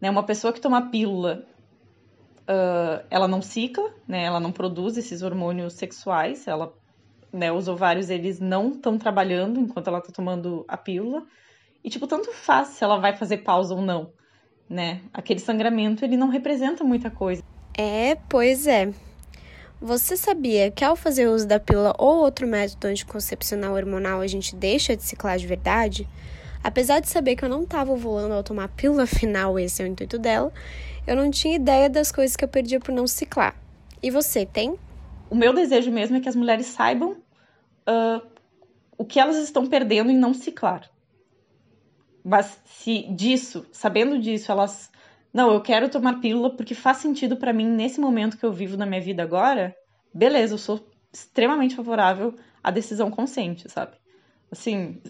Né? 0.00 0.08
Uma 0.08 0.22
pessoa 0.22 0.50
que 0.50 0.62
toma 0.62 0.90
pílula 0.90 1.46
uh, 2.48 3.04
ela 3.10 3.28
não 3.28 3.42
cicla, 3.42 3.92
né? 4.06 4.24
Ela 4.24 4.40
não 4.40 4.52
produz 4.52 4.96
esses 4.96 5.22
hormônios 5.22 5.74
sexuais, 5.74 6.46
ela, 6.46 6.72
né, 7.32 7.52
os 7.52 7.68
ovários 7.68 8.10
eles 8.10 8.40
não 8.40 8.70
estão 8.70 8.98
trabalhando 8.98 9.60
enquanto 9.60 9.88
ela 9.88 9.98
está 9.98 10.12
tomando 10.12 10.64
a 10.68 10.76
pílula. 10.76 11.24
E 11.82 11.90
tipo, 11.90 12.06
tanto 12.06 12.32
faz 12.32 12.68
se 12.68 12.84
ela 12.84 12.98
vai 12.98 13.14
fazer 13.14 13.38
pausa 13.38 13.74
ou 13.74 13.82
não, 13.82 14.12
né? 14.68 15.02
Aquele 15.12 15.40
sangramento 15.40 16.04
ele 16.04 16.16
não 16.16 16.28
representa 16.28 16.82
muita 16.82 17.10
coisa. 17.10 17.42
É, 17.76 18.14
pois 18.28 18.66
é. 18.66 18.92
Você 19.80 20.16
sabia 20.16 20.70
que 20.70 20.82
ao 20.82 20.96
fazer 20.96 21.28
uso 21.28 21.46
da 21.46 21.60
pílula 21.60 21.94
ou 21.98 22.18
outro 22.18 22.46
método 22.46 22.86
anticoncepcional 22.86 23.74
hormonal 23.74 24.20
a 24.20 24.26
gente 24.26 24.56
deixa 24.56 24.96
de 24.96 25.02
ciclar 25.02 25.36
de 25.36 25.46
verdade? 25.46 26.08
Apesar 26.64 27.00
de 27.00 27.10
saber 27.10 27.36
que 27.36 27.44
eu 27.44 27.48
não 27.48 27.64
estava 27.64 27.92
ovulando 27.92 28.32
ao 28.32 28.42
tomar 28.42 28.68
pílula 28.68 29.04
final, 29.06 29.58
esse 29.58 29.82
é 29.82 29.84
o 29.84 29.88
intuito 29.88 30.18
dela, 30.18 30.50
eu 31.06 31.14
não 31.14 31.30
tinha 31.30 31.54
ideia 31.54 31.90
das 31.90 32.10
coisas 32.10 32.34
que 32.34 32.42
eu 32.42 32.48
perdia 32.48 32.80
por 32.80 32.90
não 32.90 33.06
ciclar. 33.06 33.54
E 34.02 34.10
você 34.10 34.46
tem? 34.46 34.78
O 35.28 35.34
meu 35.34 35.52
desejo 35.52 35.92
mesmo 35.92 36.16
é 36.16 36.20
que 36.20 36.28
as 36.28 36.34
mulheres 36.34 36.66
saibam 36.66 37.12
uh, 37.12 38.26
o 38.96 39.04
que 39.04 39.20
elas 39.20 39.36
estão 39.36 39.66
perdendo 39.66 40.10
em 40.10 40.16
não 40.16 40.32
ciclar. 40.32 40.90
Mas 42.24 42.58
se 42.64 43.02
disso, 43.14 43.66
sabendo 43.70 44.18
disso, 44.18 44.50
elas 44.50 44.90
não, 45.34 45.52
eu 45.52 45.60
quero 45.60 45.90
tomar 45.90 46.20
pílula 46.20 46.48
porque 46.48 46.74
faz 46.74 46.98
sentido 46.98 47.36
para 47.36 47.52
mim 47.52 47.66
nesse 47.66 48.00
momento 48.00 48.38
que 48.38 48.46
eu 48.46 48.52
vivo 48.52 48.76
na 48.76 48.86
minha 48.86 49.00
vida 49.00 49.22
agora. 49.22 49.76
Beleza, 50.14 50.54
eu 50.54 50.58
sou 50.58 50.88
extremamente 51.12 51.74
favorável 51.74 52.34
à 52.62 52.70
decisão 52.70 53.10
consciente, 53.10 53.68
sabe? 53.68 53.96
Assim, 54.50 55.02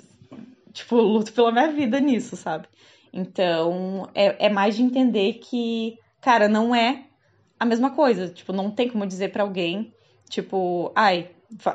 tipo, 0.75 0.97
luto 0.97 1.33
pela 1.33 1.53
minha 1.53 1.71
vida 1.73 1.99
nisso, 2.01 2.37
sabe? 2.37 2.69
Então, 3.13 4.11
é, 4.15 4.47
é 4.47 4.49
mais 4.51 4.77
de 4.77 4.83
entender 4.83 5.35
que, 5.35 5.97
cara, 6.21 6.49
não 6.49 6.75
é 6.75 7.05
a 7.59 7.65
mesma 7.65 7.91
coisa. 7.91 8.29
Tipo, 8.29 8.53
não 8.53 8.71
tem 8.71 8.91
como 8.91 9.07
dizer 9.07 9.31
para 9.31 9.45
alguém, 9.45 9.95
tipo, 10.29 10.93
ai, 10.95 11.31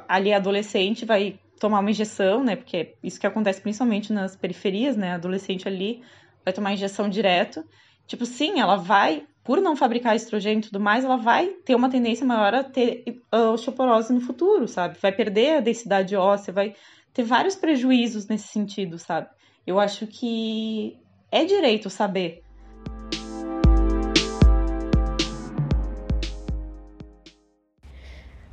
ali 0.08 0.32
é 0.32 0.36
adolescente, 0.36 1.06
vai 1.06 1.40
tomar 1.60 1.80
uma 1.80 1.90
injeção, 1.90 2.44
né? 2.44 2.58
Porque 2.58 2.78
é 2.78 2.94
isso 3.02 3.20
que 3.20 3.26
acontece 3.26 3.62
principalmente 3.62 4.12
nas 4.12 4.36
periferias, 4.36 4.98
né? 4.98 5.14
Adolescente 5.14 5.68
ali 5.68 6.04
vai 6.44 6.54
tomar 6.54 6.74
injeção 6.74 7.10
direto. 7.10 7.64
Tipo, 8.06 8.26
sim, 8.26 8.60
ela 8.60 8.76
vai, 8.76 9.26
por 9.44 9.62
não 9.62 9.76
fabricar 9.76 10.16
estrogênio 10.16 10.60
e 10.60 10.64
tudo 10.64 10.80
mais, 10.80 11.04
ela 11.04 11.18
vai 11.18 11.48
ter 11.66 11.76
uma 11.76 11.90
tendência 11.90 12.26
maior 12.26 12.54
a 12.54 12.64
ter 12.64 13.04
osteoporose 13.32 14.14
no 14.14 14.22
futuro, 14.22 14.68
sabe? 14.68 14.98
Vai 15.02 15.12
perder 15.12 15.58
a 15.58 15.62
densidade 15.62 16.16
óssea, 16.16 16.54
vai 16.54 16.76
ter 17.14 17.24
vários 17.24 17.56
prejuízos 17.56 18.28
nesse 18.28 18.48
sentido, 18.48 19.00
sabe? 19.00 19.28
Eu 19.66 19.80
acho 19.80 20.06
que 20.08 20.98
é 21.32 21.46
direito 21.46 21.90
saber. 21.90 22.44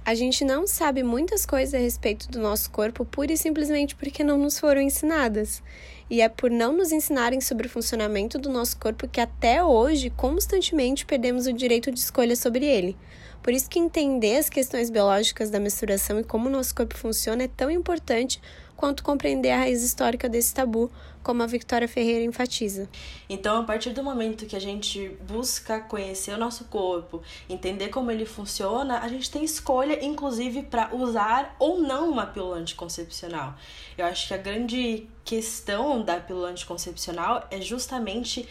A 0.06 0.14
gente 0.14 0.44
não 0.44 0.68
sabe 0.68 1.02
muitas 1.02 1.44
coisas 1.44 1.74
a 1.74 1.78
respeito 1.78 2.30
do 2.30 2.38
nosso 2.38 2.70
corpo 2.70 3.04
pura 3.04 3.32
e 3.32 3.36
simplesmente 3.36 3.96
porque 3.96 4.22
não 4.22 4.38
nos 4.38 4.56
foram 4.56 4.80
ensinadas. 4.80 5.60
E 6.08 6.20
é 6.20 6.28
por 6.28 6.50
não 6.50 6.72
nos 6.72 6.92
ensinarem 6.92 7.40
sobre 7.40 7.66
o 7.66 7.70
funcionamento 7.70 8.38
do 8.38 8.48
nosso 8.48 8.76
corpo 8.78 9.08
que 9.08 9.20
até 9.20 9.62
hoje 9.62 10.10
constantemente 10.10 11.04
perdemos 11.04 11.46
o 11.46 11.52
direito 11.52 11.90
de 11.90 11.98
escolha 11.98 12.36
sobre 12.36 12.64
ele. 12.64 12.96
Por 13.42 13.52
isso 13.52 13.68
que 13.68 13.78
entender 13.78 14.38
as 14.38 14.48
questões 14.48 14.90
biológicas 14.90 15.50
da 15.50 15.60
menstruação 15.60 16.18
e 16.18 16.24
como 16.24 16.48
o 16.48 16.52
nosso 16.52 16.74
corpo 16.74 16.96
funciona 16.96 17.44
é 17.44 17.48
tão 17.48 17.70
importante 17.70 18.40
quanto 18.76 19.02
compreender 19.02 19.50
a 19.50 19.58
raiz 19.58 19.82
histórica 19.82 20.28
desse 20.28 20.52
tabu, 20.52 20.90
como 21.22 21.42
a 21.42 21.46
Victoria 21.46 21.88
Ferreira 21.88 22.24
enfatiza. 22.24 22.88
Então, 23.28 23.60
a 23.60 23.64
partir 23.64 23.90
do 23.90 24.02
momento 24.02 24.46
que 24.46 24.54
a 24.54 24.60
gente 24.60 25.08
busca 25.26 25.80
conhecer 25.80 26.32
o 26.34 26.38
nosso 26.38 26.66
corpo, 26.66 27.22
entender 27.48 27.88
como 27.88 28.10
ele 28.10 28.26
funciona, 28.26 29.00
a 29.00 29.08
gente 29.08 29.30
tem 29.30 29.42
escolha, 29.42 30.04
inclusive, 30.04 30.62
para 30.62 30.94
usar 30.94 31.56
ou 31.58 31.80
não 31.80 32.10
uma 32.10 32.26
pílula 32.26 32.58
anticoncepcional. 32.58 33.54
Eu 33.96 34.06
acho 34.06 34.28
que 34.28 34.34
a 34.34 34.38
grande 34.38 35.08
questão 35.24 36.02
da 36.02 36.20
pílula 36.20 36.50
anticoncepcional 36.50 37.46
é 37.50 37.60
justamente 37.60 38.46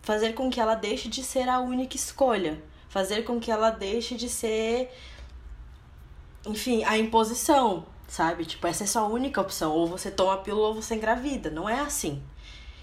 fazer 0.00 0.32
com 0.34 0.48
que 0.48 0.60
ela 0.60 0.76
deixe 0.76 1.08
de 1.08 1.22
ser 1.22 1.48
a 1.48 1.58
única 1.58 1.96
escolha, 1.96 2.62
fazer 2.88 3.24
com 3.24 3.40
que 3.40 3.50
ela 3.50 3.70
deixe 3.70 4.14
de 4.14 4.28
ser, 4.28 4.90
enfim, 6.46 6.84
a 6.84 6.96
imposição 6.96 7.84
sabe? 8.06 8.44
Tipo, 8.44 8.66
essa 8.66 8.84
é 8.84 8.86
sua 8.86 9.06
única 9.06 9.40
opção. 9.40 9.72
Ou 9.72 9.86
você 9.86 10.10
toma 10.10 10.34
a 10.34 10.38
pílula 10.38 10.68
ou 10.68 10.74
você 10.74 10.94
engravida. 10.94 11.50
Não 11.50 11.68
é 11.68 11.80
assim. 11.80 12.22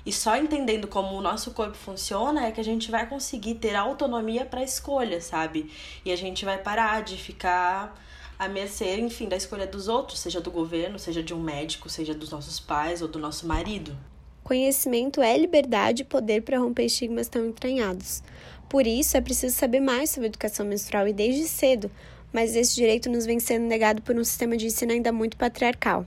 E 0.05 0.11
só 0.11 0.35
entendendo 0.35 0.87
como 0.87 1.15
o 1.15 1.21
nosso 1.21 1.51
corpo 1.51 1.75
funciona 1.75 2.45
é 2.45 2.51
que 2.51 2.59
a 2.59 2.63
gente 2.63 2.91
vai 2.91 3.07
conseguir 3.07 3.55
ter 3.55 3.75
autonomia 3.75 4.45
para 4.45 4.61
escolha, 4.61 5.21
sabe? 5.21 5.71
E 6.03 6.11
a 6.11 6.15
gente 6.15 6.43
vai 6.43 6.57
parar 6.57 7.03
de 7.03 7.15
ficar 7.15 7.95
à 8.37 8.49
mercê, 8.49 8.99
enfim, 8.99 9.29
da 9.29 9.37
escolha 9.37 9.65
dos 9.65 9.87
outros, 9.87 10.19
seja 10.19 10.41
do 10.41 10.51
governo, 10.51 10.99
seja 10.99 11.23
de 11.23 11.33
um 11.33 11.39
médico, 11.39 11.89
seja 11.89 12.13
dos 12.13 12.29
nossos 12.29 12.59
pais 12.59 13.01
ou 13.01 13.07
do 13.07 13.17
nosso 13.17 13.47
marido. 13.47 13.95
Conhecimento 14.43 15.21
é 15.21 15.37
liberdade 15.37 16.01
e 16.01 16.05
poder 16.05 16.41
para 16.41 16.59
romper 16.59 16.83
estigmas 16.83 17.29
tão 17.29 17.45
entranhados. 17.45 18.21
Por 18.67 18.85
isso, 18.85 19.15
é 19.15 19.21
preciso 19.21 19.55
saber 19.55 19.79
mais 19.79 20.09
sobre 20.09 20.27
educação 20.27 20.65
menstrual 20.65 21.07
e 21.07 21.13
desde 21.13 21.47
cedo, 21.47 21.89
mas 22.33 22.55
esse 22.55 22.75
direito 22.75 23.09
nos 23.09 23.25
vem 23.25 23.39
sendo 23.39 23.67
negado 23.67 24.01
por 24.01 24.15
um 24.17 24.23
sistema 24.23 24.57
de 24.57 24.65
ensino 24.65 24.91
ainda 24.91 25.11
muito 25.11 25.37
patriarcal. 25.37 26.05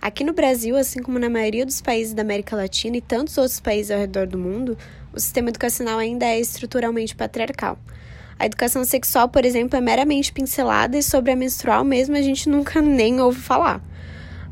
Aqui 0.00 0.22
no 0.22 0.32
Brasil, 0.32 0.76
assim 0.76 1.02
como 1.02 1.18
na 1.18 1.28
maioria 1.28 1.66
dos 1.66 1.82
países 1.82 2.14
da 2.14 2.22
América 2.22 2.54
Latina 2.54 2.96
e 2.96 3.00
tantos 3.00 3.36
outros 3.36 3.58
países 3.58 3.90
ao 3.90 3.98
redor 3.98 4.26
do 4.26 4.38
mundo, 4.38 4.78
o 5.12 5.18
sistema 5.18 5.48
educacional 5.48 5.98
ainda 5.98 6.24
é 6.24 6.38
estruturalmente 6.38 7.16
patriarcal. 7.16 7.76
A 8.38 8.46
educação 8.46 8.84
sexual, 8.84 9.28
por 9.28 9.44
exemplo, 9.44 9.76
é 9.76 9.80
meramente 9.80 10.32
pincelada 10.32 10.96
e 10.96 11.02
sobre 11.02 11.32
a 11.32 11.36
menstrual 11.36 11.82
mesmo 11.82 12.16
a 12.16 12.22
gente 12.22 12.46
nunca 12.50 12.80
nem 12.80 13.20
ouve 13.20 13.40
falar. 13.40 13.82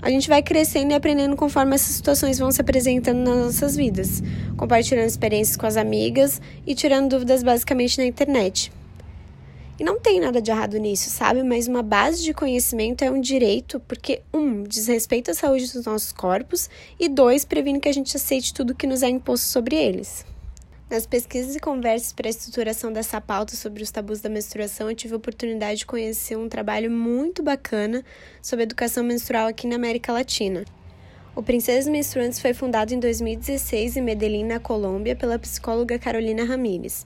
A 0.02 0.11
gente 0.11 0.28
vai 0.28 0.42
crescendo 0.42 0.90
e 0.90 0.94
aprendendo 0.94 1.37
conforme 1.37 1.75
essas 1.75 1.94
situações 1.94 2.38
vão 2.38 2.50
se 2.50 2.61
apresentando 2.61 3.18
nas 3.18 3.38
nossas 3.47 3.76
vidas, 3.76 4.23
compartilhando 4.56 5.06
experiências 5.06 5.56
com 5.56 5.66
as 5.66 5.76
amigas 5.76 6.42
e 6.66 6.75
tirando 6.75 7.11
dúvidas 7.11 7.42
basicamente 7.42 7.97
na 7.97 8.04
internet. 8.04 8.71
E 9.78 9.83
não 9.83 9.99
tem 9.99 10.21
nada 10.21 10.40
de 10.40 10.52
errado 10.52 10.78
nisso, 10.78 11.11
sabe? 11.11 11.43
Mas 11.43 11.66
uma 11.66 11.83
base 11.83 12.23
de 12.23 12.33
conhecimento 12.33 13.02
é 13.02 13.11
um 13.11 13.21
direito, 13.21 13.81
porque, 13.81 14.23
um, 14.33 14.62
diz 14.62 14.87
respeito 14.87 15.33
à 15.33 15.35
saúde 15.35 15.73
dos 15.73 15.85
nossos 15.85 16.12
corpos, 16.12 16.71
e 16.99 17.09
dois, 17.09 17.45
previne 17.45 17.81
que 17.81 17.88
a 17.88 17.93
gente 17.93 18.16
aceite 18.16 18.54
tudo 18.54 18.75
que 18.75 18.87
nos 18.87 19.02
é 19.02 19.09
imposto 19.09 19.47
sobre 19.47 19.75
eles. 19.75 20.25
Nas 20.88 21.07
pesquisas 21.07 21.57
e 21.57 21.59
conversas 21.59 22.12
para 22.12 22.28
a 22.28 22.31
estruturação 22.31 22.93
dessa 22.93 23.21
pauta 23.21 23.57
sobre 23.57 23.83
os 23.83 23.90
tabus 23.90 24.21
da 24.21 24.28
menstruação, 24.28 24.88
eu 24.88 24.95
tive 24.95 25.14
a 25.14 25.16
oportunidade 25.16 25.78
de 25.78 25.87
conhecer 25.87 26.37
um 26.37 26.49
trabalho 26.49 26.88
muito 26.88 27.43
bacana 27.43 28.04
sobre 28.40 28.62
educação 28.62 29.02
menstrual 29.02 29.49
aqui 29.49 29.66
na 29.66 29.75
América 29.75 30.12
Latina. 30.12 30.64
O 31.35 31.43
Princesas 31.43 31.90
Menstruantes 31.90 32.38
foi 32.38 32.54
fundado 32.54 32.95
em 32.95 33.00
2016 33.00 33.97
em 33.97 34.02
Medellín, 34.02 34.45
na 34.45 34.61
Colômbia, 34.61 35.16
pela 35.16 35.37
psicóloga 35.37 35.99
Carolina 35.99 36.45
Ramírez. 36.45 37.04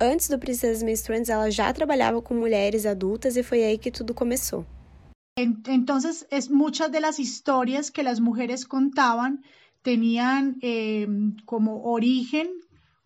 Antes 0.00 0.28
do 0.28 0.38
Princesas 0.38 0.82
Menstruantes, 0.82 1.28
ela 1.28 1.50
já 1.50 1.70
trabalhava 1.72 2.22
com 2.22 2.32
mulheres 2.34 2.86
adultas 2.86 3.36
e 3.36 3.42
foi 3.42 3.62
ahí 3.64 3.76
que 3.76 3.90
todo 3.90 4.14
comenzó. 4.14 4.64
Entonces, 5.36 6.26
es 6.30 6.48
muchas 6.48 6.90
de 6.90 7.00
las 7.00 7.18
historias 7.18 7.90
que 7.90 8.02
las 8.02 8.18
mujeres 8.18 8.64
contaban 8.64 9.42
tenían 9.82 10.56
eh, 10.62 11.06
como 11.44 11.84
origen 11.84 12.48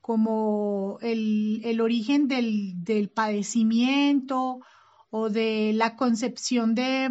como 0.00 0.98
el, 1.00 1.62
el 1.64 1.80
origen 1.80 2.28
del, 2.28 2.74
del, 2.84 3.08
padecimiento 3.08 4.60
o 5.08 5.30
de 5.30 5.72
la 5.72 5.96
concepción 5.96 6.74
de, 6.74 7.08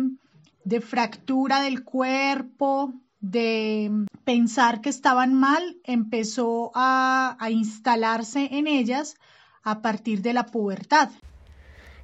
de 0.63 0.79
fractura 0.79 1.63
del 1.63 1.83
cuerpo, 1.83 2.93
de 3.19 3.89
pensar 4.25 4.79
que 4.81 4.89
estaban 4.89 5.33
mal, 5.33 5.77
empezó 5.85 6.69
a, 6.75 7.35
a 7.39 7.49
instalarse 7.49 8.49
en 8.51 8.67
ellas 8.67 9.15
a 9.63 9.75
partir 9.75 10.19
de 10.19 10.33
la 10.33 10.43
pubertad. 10.43 11.09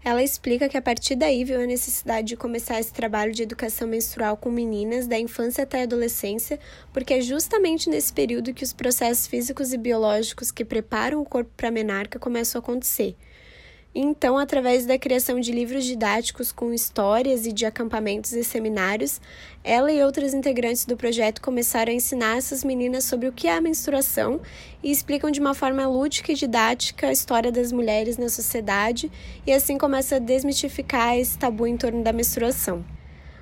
Ela 0.01 0.23
explica 0.23 0.69
que 0.69 0.77
a 0.77 0.81
partir 0.81 1.15
daí 1.15 1.43
viu 1.43 1.59
a 1.61 1.65
necessidade 1.65 2.27
de 2.27 2.37
começar 2.37 2.79
esse 2.79 2.93
trabalho 2.93 3.33
de 3.33 3.43
educação 3.43 3.85
menstrual 3.85 4.37
com 4.37 4.49
meninas 4.49 5.07
da 5.07 5.19
infância 5.19 5.63
até 5.65 5.81
a 5.81 5.83
adolescência, 5.83 6.57
porque 6.93 7.15
é 7.15 7.21
justamente 7.21 7.89
nesse 7.89 8.13
período 8.13 8.53
que 8.53 8.63
os 8.63 8.71
processos 8.71 9.27
físicos 9.27 9.73
e 9.73 9.77
biológicos 9.77 10.51
que 10.51 10.63
preparam 10.63 11.21
o 11.21 11.25
corpo 11.25 11.51
para 11.57 11.67
a 11.67 11.71
menarca 11.71 12.17
começam 12.17 12.59
a 12.59 12.63
acontecer. 12.63 13.17
Então, 13.93 14.37
através 14.37 14.85
da 14.85 14.99
criação 14.99 15.39
de 15.39 15.51
livros 15.51 15.83
didáticos 15.83 16.51
com 16.51 16.71
histórias 16.71 17.47
e 17.47 17.51
de 17.51 17.65
acampamentos 17.65 18.33
e 18.33 18.43
seminários, 18.43 19.19
ela 19.63 19.91
e 19.91 20.03
outras 20.03 20.31
integrantes 20.31 20.85
do 20.85 20.95
projeto 20.95 21.41
começaram 21.41 21.91
a 21.91 21.95
ensinar 21.95 22.37
essas 22.37 22.63
meninas 22.63 23.05
sobre 23.05 23.27
o 23.27 23.31
que 23.31 23.47
é 23.47 23.55
a 23.55 23.61
menstruação 23.61 24.39
e 24.83 24.91
explicam 24.91 25.31
de 25.31 25.39
uma 25.39 25.55
forma 25.55 25.87
lúdica 25.87 26.31
e 26.31 26.35
didática 26.35 27.07
a 27.07 27.11
história 27.11 27.51
das 27.51 27.71
mulheres 27.71 28.15
na 28.15 28.29
sociedade 28.29 29.11
e 29.45 29.51
assim 29.51 29.75
começa 29.75 30.17
a 30.17 30.19
desmistificar 30.19 31.17
esse 31.17 31.35
tabu 31.35 31.65
em 31.65 31.75
torno 31.75 32.03
da 32.03 32.13
menstruação. 32.13 32.85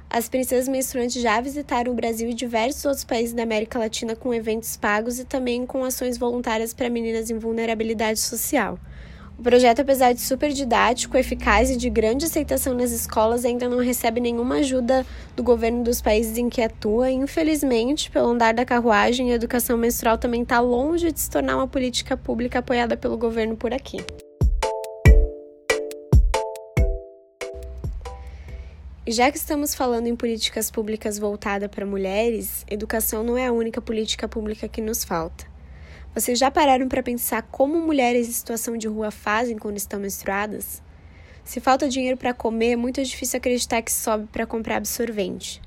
As 0.09 0.29
princesas 0.29 0.69
menstruantes 0.69 1.21
já 1.21 1.41
visitaram 1.41 1.91
o 1.91 1.95
Brasil 1.95 2.29
e 2.29 2.33
diversos 2.33 2.85
outros 2.85 3.03
países 3.03 3.33
da 3.33 3.43
América 3.43 3.77
Latina 3.77 4.15
com 4.15 4.33
eventos 4.33 4.77
pagos 4.77 5.19
e 5.19 5.25
também 5.25 5.65
com 5.65 5.83
ações 5.83 6.17
voluntárias 6.17 6.73
para 6.73 6.89
meninas 6.89 7.29
em 7.29 7.37
vulnerabilidade 7.37 8.21
social. 8.21 8.79
O 9.37 9.43
projeto, 9.43 9.81
apesar 9.81 10.13
de 10.13 10.21
super 10.21 10.51
didático, 10.51 11.15
eficaz 11.15 11.69
e 11.69 11.77
de 11.77 11.91
grande 11.91 12.25
aceitação 12.25 12.73
nas 12.73 12.89
escolas, 12.89 13.45
ainda 13.45 13.69
não 13.69 13.77
recebe 13.77 14.19
nenhuma 14.19 14.55
ajuda 14.55 15.05
do 15.35 15.43
governo 15.43 15.83
dos 15.83 16.01
países 16.01 16.39
em 16.39 16.49
que 16.49 16.59
atua. 16.59 17.11
Infelizmente, 17.11 18.09
pelo 18.09 18.29
andar 18.29 18.55
da 18.55 18.65
carruagem, 18.65 19.31
a 19.31 19.35
educação 19.35 19.77
menstrual 19.77 20.17
também 20.17 20.41
está 20.41 20.59
longe 20.59 21.11
de 21.11 21.19
se 21.19 21.29
tornar 21.29 21.55
uma 21.55 21.67
política 21.67 22.17
pública 22.17 22.59
apoiada 22.59 22.97
pelo 22.97 23.15
governo 23.15 23.55
por 23.55 23.71
aqui. 23.71 23.97
Já 29.07 29.31
que 29.31 29.37
estamos 29.37 29.75
falando 29.75 30.07
em 30.07 30.15
políticas 30.15 30.71
públicas 30.71 31.19
voltadas 31.19 31.69
para 31.69 31.85
mulheres, 31.85 32.65
educação 32.67 33.23
não 33.23 33.37
é 33.37 33.45
a 33.45 33.53
única 33.53 33.79
política 33.79 34.27
pública 34.27 34.67
que 34.67 34.81
nos 34.81 35.03
falta. 35.03 35.56
Vocês 36.17 36.39
já 36.39 36.49
pararam 36.49 36.87
para 36.87 37.03
pensar 37.03 37.43
como 37.43 37.79
mulheres 37.79 38.27
em 38.27 38.31
situação 38.31 38.75
de 38.75 38.87
rua 38.87 39.11
fazem 39.11 39.55
quando 39.55 39.77
estão 39.77 39.99
menstruadas? 39.99 40.81
Se 41.43 41.59
falta 41.59 41.87
dinheiro 41.87 42.17
para 42.17 42.33
comer, 42.33 42.71
é 42.71 42.75
muito 42.75 43.03
difícil 43.03 43.37
acreditar 43.37 43.83
que 43.83 43.93
sobe 43.93 44.25
para 44.31 44.43
comprar 44.43 44.77
absorvente. 44.77 45.61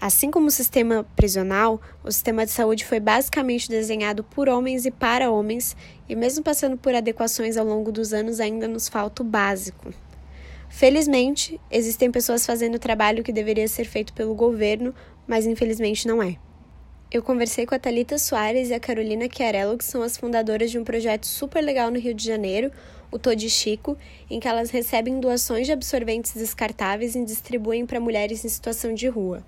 Assim 0.00 0.30
como 0.30 0.46
o 0.46 0.52
sistema 0.52 1.04
prisional, 1.16 1.80
o 2.04 2.12
sistema 2.12 2.46
de 2.46 2.52
saúde 2.52 2.84
foi 2.84 3.00
basicamente 3.00 3.68
desenhado 3.68 4.22
por 4.22 4.48
homens 4.48 4.86
e 4.86 4.90
para 4.92 5.32
homens, 5.32 5.76
e 6.08 6.14
mesmo 6.14 6.44
passando 6.44 6.76
por 6.76 6.94
adequações 6.94 7.56
ao 7.56 7.66
longo 7.66 7.90
dos 7.90 8.12
anos, 8.12 8.38
ainda 8.38 8.68
nos 8.68 8.88
falta 8.88 9.24
o 9.24 9.26
básico. 9.26 9.92
Felizmente, 10.68 11.60
existem 11.72 12.08
pessoas 12.12 12.46
fazendo 12.46 12.76
o 12.76 12.78
trabalho 12.78 13.24
que 13.24 13.32
deveria 13.32 13.66
ser 13.66 13.84
feito 13.84 14.12
pelo 14.12 14.32
governo, 14.32 14.94
mas 15.26 15.44
infelizmente 15.44 16.06
não 16.06 16.22
é. 16.22 16.36
Eu 17.08 17.22
conversei 17.22 17.64
com 17.64 17.74
a 17.74 17.78
Talita 17.78 18.18
Soares 18.18 18.68
e 18.68 18.74
a 18.74 18.80
Carolina 18.80 19.28
Chiarello, 19.32 19.78
que 19.78 19.84
são 19.84 20.02
as 20.02 20.16
fundadoras 20.16 20.72
de 20.72 20.78
um 20.78 20.82
projeto 20.82 21.24
super 21.24 21.62
legal 21.62 21.88
no 21.88 22.00
Rio 22.00 22.12
de 22.12 22.24
Janeiro, 22.24 22.72
o 23.12 23.18
Todi 23.18 23.48
Chico, 23.48 23.96
em 24.28 24.40
que 24.40 24.48
elas 24.48 24.70
recebem 24.70 25.20
doações 25.20 25.68
de 25.68 25.72
absorventes 25.72 26.34
descartáveis 26.34 27.14
e 27.14 27.24
distribuem 27.24 27.86
para 27.86 28.00
mulheres 28.00 28.44
em 28.44 28.48
situação 28.48 28.92
de 28.92 29.06
rua. 29.06 29.44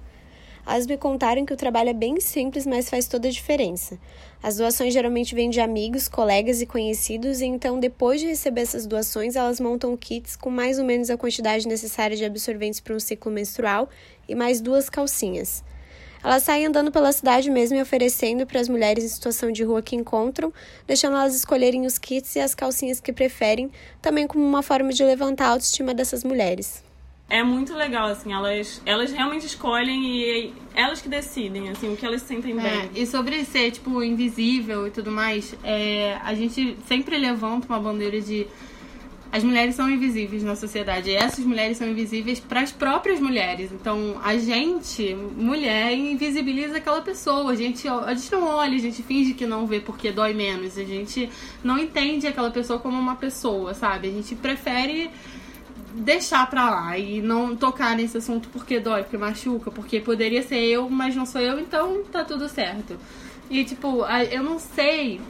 Elas 0.65 0.87
me 0.87 0.97
contaram 0.97 1.45
que 1.45 1.53
o 1.53 1.57
trabalho 1.57 1.89
é 1.89 1.95
bem 1.95 2.21
simples, 2.21 2.65
mas 2.65 2.89
faz 2.89 3.09
toda 3.09 3.27
a 3.27 3.31
diferença. 3.31 3.99
As 4.41 4.59
doações 4.59 4.95
geralmente 4.95 5.35
vêm 5.35 5.51
de 5.51 5.61
amigos, 5.61 6.07
colegas 6.07 6.63
e 6.63 6.67
conhecidos, 6.67 7.41
e 7.41 7.47
então, 7.47 7.81
depois 7.81 8.21
de 8.21 8.29
receber 8.29 8.61
essas 8.61 8.87
doações, 8.87 9.35
elas 9.35 9.59
montam 9.59 9.97
kits 9.97 10.37
com 10.37 10.49
mais 10.49 10.79
ou 10.79 10.85
menos 10.85 11.11
a 11.11 11.17
quantidade 11.17 11.67
necessária 11.67 12.17
de 12.17 12.25
absorventes 12.25 12.79
para 12.79 12.95
um 12.95 13.01
ciclo 13.01 13.33
menstrual 13.33 13.89
e 14.29 14.35
mais 14.37 14.61
duas 14.61 14.89
calcinhas. 14.89 15.65
Elas 16.23 16.43
saem 16.43 16.67
andando 16.67 16.91
pela 16.91 17.13
cidade 17.13 17.51
mesmo 17.51 17.77
e 17.77 17.83
oferecendo 17.83 18.47
para 18.47 18.61
as 18.61 18.69
mulheres 18.69 19.05
em 19.05 19.09
situação 19.09 19.53
de 19.53 19.63
rua 19.65 19.83
que 19.83 19.97
encontram, 19.97 20.53
deixando 20.87 21.17
elas 21.17 21.35
escolherem 21.35 21.87
os 21.87 21.99
kits 21.99 22.37
e 22.37 22.41
as 22.41 22.55
calcinhas 22.55 23.01
que 23.01 23.13
preferem, 23.13 23.71
também 24.03 24.27
como 24.27 24.45
uma 24.45 24.63
forma 24.63 24.93
de 24.93 25.05
levantar 25.05 25.47
a 25.47 25.51
autoestima 25.51 25.95
dessas 25.95 26.25
mulheres. 26.25 26.83
É 27.31 27.43
muito 27.43 27.75
legal, 27.75 28.07
assim, 28.07 28.33
elas, 28.33 28.81
elas 28.87 29.13
realmente 29.13 29.45
escolhem 29.45 30.17
e 30.17 30.55
elas 30.75 31.03
que 31.03 31.11
decidem, 31.11 31.69
assim, 31.69 31.93
o 31.93 31.97
que 31.97 32.07
elas 32.07 32.23
sentem 32.23 32.59
é, 32.59 32.63
bem. 32.63 32.91
E 32.95 33.07
sobre 33.07 33.45
ser, 33.45 33.71
tipo, 33.71 34.03
invisível 34.03 34.87
e 34.87 34.91
tudo 34.91 35.11
mais, 35.11 35.55
é, 35.63 36.17
a 36.25 36.33
gente 36.33 36.79
sempre 36.87 37.19
levanta 37.19 37.67
uma 37.69 37.79
bandeira 37.79 38.19
de 38.19 38.47
as 39.31 39.45
mulheres 39.45 39.75
são 39.75 39.91
invisíveis 39.91 40.43
na 40.43 40.57
sociedade. 40.57 41.11
E 41.11 41.15
essas 41.15 41.45
mulheres 41.45 41.77
são 41.77 41.87
invisíveis 41.87 42.41
para 42.41 42.61
as 42.61 42.73
próprias 42.73 43.21
mulheres. 43.21 43.71
Então, 43.73 44.19
a 44.25 44.37
gente, 44.39 45.15
mulher, 45.15 45.93
invisibiliza 45.93 46.79
aquela 46.79 47.03
pessoa. 47.03 47.53
A 47.53 47.55
gente, 47.55 47.87
a 47.87 48.15
gente 48.15 48.33
não 48.33 48.47
olha, 48.47 48.75
a 48.75 48.81
gente 48.81 49.03
finge 49.03 49.35
que 49.35 49.47
não 49.47 49.67
vê 49.67 49.81
porque 49.81 50.11
dói 50.11 50.33
menos. 50.33 50.79
A 50.79 50.85
gente 50.85 51.29
não 51.63 51.79
entende 51.79 52.27
aquela 52.27 52.51
pessoa 52.51 52.79
como 52.79 52.99
uma 52.99 53.17
pessoa, 53.17 53.75
sabe? 53.75 54.09
A 54.09 54.13
gente 54.13 54.35
prefere 54.35 55.11
deixar 55.93 56.49
pra 56.49 56.71
lá 56.71 56.99
e 56.99 57.21
não 57.21 57.57
tocar 57.57 57.97
nesse 57.97 58.19
assunto 58.19 58.49
porque 58.49 58.79
dói, 58.79 59.03
porque 59.03 59.19
machuca, 59.19 59.71
porque 59.71 60.01
poderia 60.01 60.43
ser 60.43 60.61
eu, 60.61 60.89
mas 60.89 61.17
não 61.17 61.27
sou 61.27 61.41
eu, 61.41 61.59
então 61.59 62.03
tá 62.05 62.25
tudo 62.25 62.49
certo. 62.49 62.99
E, 63.51 63.65
tipo, 63.65 64.05
eu 64.31 64.43
não 64.43 64.59
sei 64.59 65.21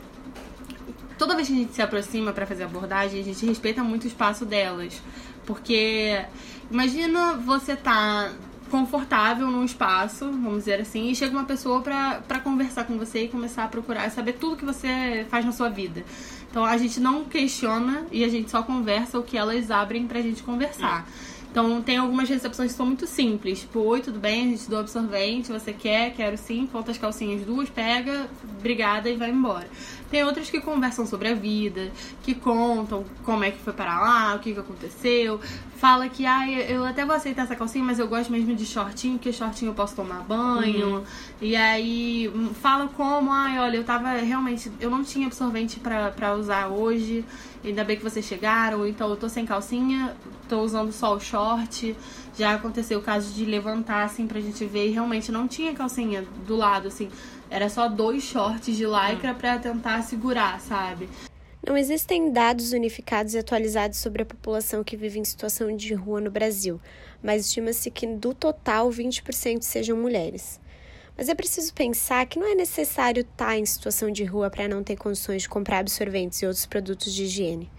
toda 1.18 1.34
vez 1.34 1.48
que 1.48 1.54
a 1.54 1.56
gente 1.56 1.74
se 1.74 1.82
aproxima 1.82 2.32
para 2.32 2.46
fazer 2.46 2.64
abordagem, 2.64 3.20
a 3.20 3.24
gente 3.24 3.44
respeita 3.44 3.82
muito 3.82 4.04
o 4.04 4.06
espaço 4.06 4.46
delas. 4.46 5.02
Porque 5.44 6.24
imagina 6.70 7.34
você 7.34 7.74
tá 7.74 8.32
confortável 8.70 9.50
num 9.50 9.64
espaço, 9.64 10.26
vamos 10.26 10.58
dizer 10.58 10.80
assim, 10.80 11.10
e 11.10 11.16
chega 11.16 11.32
uma 11.32 11.44
pessoa 11.44 11.80
para 11.80 12.40
conversar 12.40 12.84
com 12.84 12.98
você 12.98 13.24
e 13.24 13.28
começar 13.28 13.64
a 13.64 13.68
procurar 13.68 14.10
saber 14.10 14.34
tudo 14.34 14.56
que 14.56 14.64
você 14.64 15.26
faz 15.30 15.44
na 15.44 15.52
sua 15.52 15.68
vida. 15.70 16.04
Então 16.50 16.64
a 16.64 16.76
gente 16.76 17.00
não 17.00 17.24
questiona 17.24 18.06
e 18.12 18.24
a 18.24 18.28
gente 18.28 18.50
só 18.50 18.62
conversa 18.62 19.18
o 19.18 19.22
que 19.22 19.36
elas 19.36 19.70
abrem 19.70 20.06
pra 20.06 20.20
gente 20.20 20.42
conversar. 20.42 21.06
Então 21.50 21.80
tem 21.80 21.96
algumas 21.96 22.28
recepções 22.28 22.72
que 22.72 22.76
são 22.76 22.86
muito 22.86 23.06
simples. 23.06 23.60
Tipo, 23.60 23.80
oi, 23.80 24.00
tudo 24.00 24.18
bem? 24.18 24.42
A 24.42 24.50
gente 24.50 24.70
dá 24.70 24.80
absorvente, 24.80 25.50
você 25.50 25.72
quer? 25.72 26.12
Quero 26.12 26.36
sim, 26.36 26.68
falta 26.70 26.90
as 26.90 26.98
calcinhas 26.98 27.42
duas, 27.42 27.70
pega, 27.70 28.28
obrigada 28.58 29.08
e 29.08 29.16
vai 29.16 29.30
embora. 29.30 29.66
Tem 30.10 30.24
outras 30.24 30.48
que 30.48 30.60
conversam 30.60 31.06
sobre 31.06 31.28
a 31.28 31.34
vida, 31.34 31.90
que 32.22 32.34
contam 32.34 33.04
como 33.24 33.44
é 33.44 33.50
que 33.50 33.58
foi 33.58 33.72
para 33.72 34.00
lá, 34.00 34.34
o 34.34 34.38
que, 34.38 34.54
que 34.54 34.60
aconteceu. 34.60 35.40
Fala 35.76 36.08
que, 36.08 36.24
ah, 36.24 36.50
eu 36.50 36.84
até 36.84 37.04
vou 37.04 37.14
aceitar 37.14 37.42
essa 37.42 37.54
calcinha, 37.54 37.84
mas 37.84 37.98
eu 37.98 38.08
gosto 38.08 38.32
mesmo 38.32 38.54
de 38.54 38.64
shortinho, 38.64 39.14
porque 39.14 39.32
shortinho 39.32 39.70
eu 39.70 39.74
posso 39.74 39.94
tomar 39.94 40.20
banho. 40.22 40.96
Uhum. 40.96 41.04
E 41.40 41.54
aí 41.54 42.28
hum, 42.34 42.50
fala 42.54 42.88
como, 42.88 43.30
ah, 43.30 43.54
olha, 43.60 43.76
eu 43.76 43.84
tava 43.84 44.12
realmente, 44.12 44.72
eu 44.80 44.90
não 44.90 45.04
tinha 45.04 45.26
absorvente 45.26 45.78
para 45.78 46.34
usar 46.34 46.68
hoje. 46.68 47.24
Ainda 47.64 47.84
bem 47.84 47.96
que 47.96 48.02
vocês 48.02 48.24
chegaram, 48.24 48.86
então 48.86 49.10
eu 49.10 49.16
tô 49.16 49.28
sem 49.28 49.44
calcinha, 49.44 50.16
tô 50.48 50.62
usando 50.62 50.92
só 50.92 51.14
o 51.14 51.20
short. 51.20 51.94
Já 52.36 52.54
aconteceu 52.54 53.00
o 53.00 53.02
caso 53.02 53.34
de 53.34 53.44
levantar 53.44 54.04
assim 54.04 54.26
pra 54.26 54.40
gente 54.40 54.64
ver 54.64 54.86
e 54.86 54.90
realmente 54.90 55.30
não 55.32 55.48
tinha 55.48 55.74
calcinha 55.74 56.24
do 56.46 56.56
lado, 56.56 56.88
assim. 56.88 57.10
Era 57.50 57.68
só 57.68 57.88
dois 57.88 58.22
shorts 58.24 58.76
de 58.76 58.84
lycra 58.84 59.34
para 59.34 59.58
tentar 59.58 60.02
segurar, 60.02 60.60
sabe? 60.60 61.08
Não 61.66 61.76
existem 61.76 62.32
dados 62.32 62.72
unificados 62.72 63.34
e 63.34 63.38
atualizados 63.38 63.98
sobre 63.98 64.22
a 64.22 64.26
população 64.26 64.84
que 64.84 64.96
vive 64.96 65.18
em 65.18 65.24
situação 65.24 65.74
de 65.76 65.92
rua 65.94 66.20
no 66.20 66.30
Brasil, 66.30 66.80
mas 67.22 67.46
estima-se 67.46 67.90
que 67.90 68.06
do 68.06 68.32
total 68.32 68.88
20% 68.90 69.62
sejam 69.62 69.96
mulheres. 69.96 70.60
Mas 71.16 71.28
é 71.28 71.34
preciso 71.34 71.74
pensar 71.74 72.24
que 72.26 72.38
não 72.38 72.46
é 72.46 72.54
necessário 72.54 73.22
estar 73.22 73.58
em 73.58 73.66
situação 73.66 74.10
de 74.10 74.24
rua 74.24 74.48
para 74.48 74.68
não 74.68 74.84
ter 74.84 74.96
condições 74.96 75.42
de 75.42 75.48
comprar 75.48 75.78
absorventes 75.78 76.40
e 76.40 76.46
outros 76.46 76.64
produtos 76.64 77.12
de 77.12 77.24
higiene. 77.24 77.70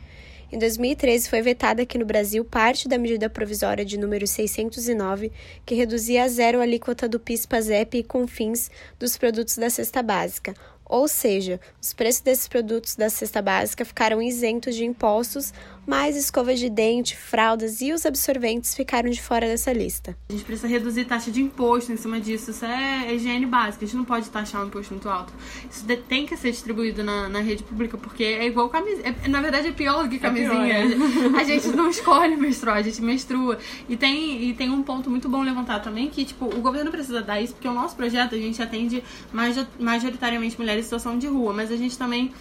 Em 0.51 0.57
2013, 0.57 1.29
foi 1.29 1.43
vetada 1.43 1.83
aqui 1.83 1.95
no 1.95 2.05
Brasil 2.05 2.43
parte 2.43 2.87
da 2.87 2.97
medida 2.97 3.29
provisória 3.29 3.85
de 3.85 3.99
número 3.99 4.25
609, 4.25 5.31
que 5.63 5.75
reduzia 5.75 6.23
a 6.23 6.27
zero 6.27 6.59
a 6.59 6.63
alíquota 6.63 7.07
do 7.07 7.19
PIS-PASEP 7.19 7.99
e 7.99 8.03
CONFINS 8.03 8.71
dos 8.97 9.15
produtos 9.15 9.59
da 9.59 9.69
cesta 9.69 10.01
básica, 10.01 10.55
ou 10.89 11.07
seja, 11.07 11.61
os 11.79 11.93
preços 11.93 12.21
desses 12.21 12.47
produtos 12.47 12.95
da 12.95 13.11
cesta 13.11 13.43
básica 13.43 13.85
ficaram 13.85 14.19
isentos 14.19 14.75
de 14.75 14.83
impostos, 14.83 15.53
mas 15.85 16.15
escovas 16.15 16.59
de 16.59 16.69
dente, 16.69 17.15
fraldas 17.15 17.81
e 17.81 17.91
os 17.91 18.05
absorventes 18.05 18.75
ficaram 18.75 19.09
de 19.09 19.21
fora 19.21 19.47
dessa 19.47 19.73
lista. 19.73 20.15
A 20.29 20.33
gente 20.33 20.45
precisa 20.45 20.67
reduzir 20.67 21.05
taxa 21.05 21.31
de 21.31 21.41
imposto 21.41 21.91
em 21.91 21.97
cima 21.97 22.19
disso. 22.19 22.51
Isso 22.51 22.65
é 22.65 23.13
higiene 23.13 23.45
básica. 23.45 23.85
A 23.85 23.87
gente 23.87 23.97
não 23.97 24.05
pode 24.05 24.29
taxar 24.29 24.63
um 24.63 24.67
imposto 24.67 24.93
muito 24.93 25.09
alto. 25.09 25.33
Isso 25.69 25.85
tem 26.07 26.25
que 26.25 26.35
ser 26.37 26.51
distribuído 26.51 27.03
na, 27.03 27.27
na 27.27 27.39
rede 27.39 27.63
pública, 27.63 27.97
porque 27.97 28.23
é 28.23 28.45
igual 28.45 28.69
camisinha. 28.69 29.15
É, 29.23 29.27
na 29.27 29.41
verdade, 29.41 29.67
é 29.67 29.71
pior 29.71 30.03
do 30.03 30.09
que 30.09 30.19
camisinha. 30.19 30.73
É 30.73 30.87
pior, 30.87 31.35
é. 31.35 31.39
A 31.39 31.43
gente 31.43 31.67
não 31.69 31.89
escolhe 31.89 32.35
menstruar, 32.35 32.77
a 32.77 32.81
gente 32.81 33.01
menstrua. 33.01 33.57
E 33.87 33.95
tem, 33.95 34.49
e 34.49 34.53
tem 34.53 34.69
um 34.69 34.83
ponto 34.83 35.09
muito 35.09 35.27
bom 35.29 35.41
levantar 35.41 35.79
também, 35.79 36.09
que, 36.09 36.25
tipo, 36.25 36.45
o 36.45 36.61
governo 36.61 36.91
precisa 36.91 37.21
dar 37.21 37.41
isso, 37.41 37.53
porque 37.53 37.67
o 37.67 37.73
nosso 37.73 37.95
projeto, 37.95 38.35
a 38.35 38.37
gente 38.37 38.61
atende 38.61 39.03
majoritariamente 39.79 40.57
mulheres 40.59 40.81
em 40.81 40.83
situação 40.83 41.17
de 41.17 41.27
rua, 41.27 41.53
mas 41.53 41.71
a 41.71 41.75
gente 41.75 41.97
também 41.97 42.31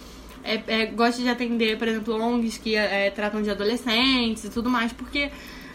é, 0.43 0.61
é, 0.67 0.85
gosta 0.87 1.21
de 1.21 1.29
atender, 1.29 1.77
por 1.77 1.87
exemplo, 1.87 2.15
ONGs 2.15 2.57
que 2.57 2.75
é, 2.75 3.09
tratam 3.09 3.41
de 3.41 3.49
adolescentes 3.49 4.43
e 4.43 4.49
tudo 4.49 4.69
mais, 4.69 4.93
porque 4.93 5.31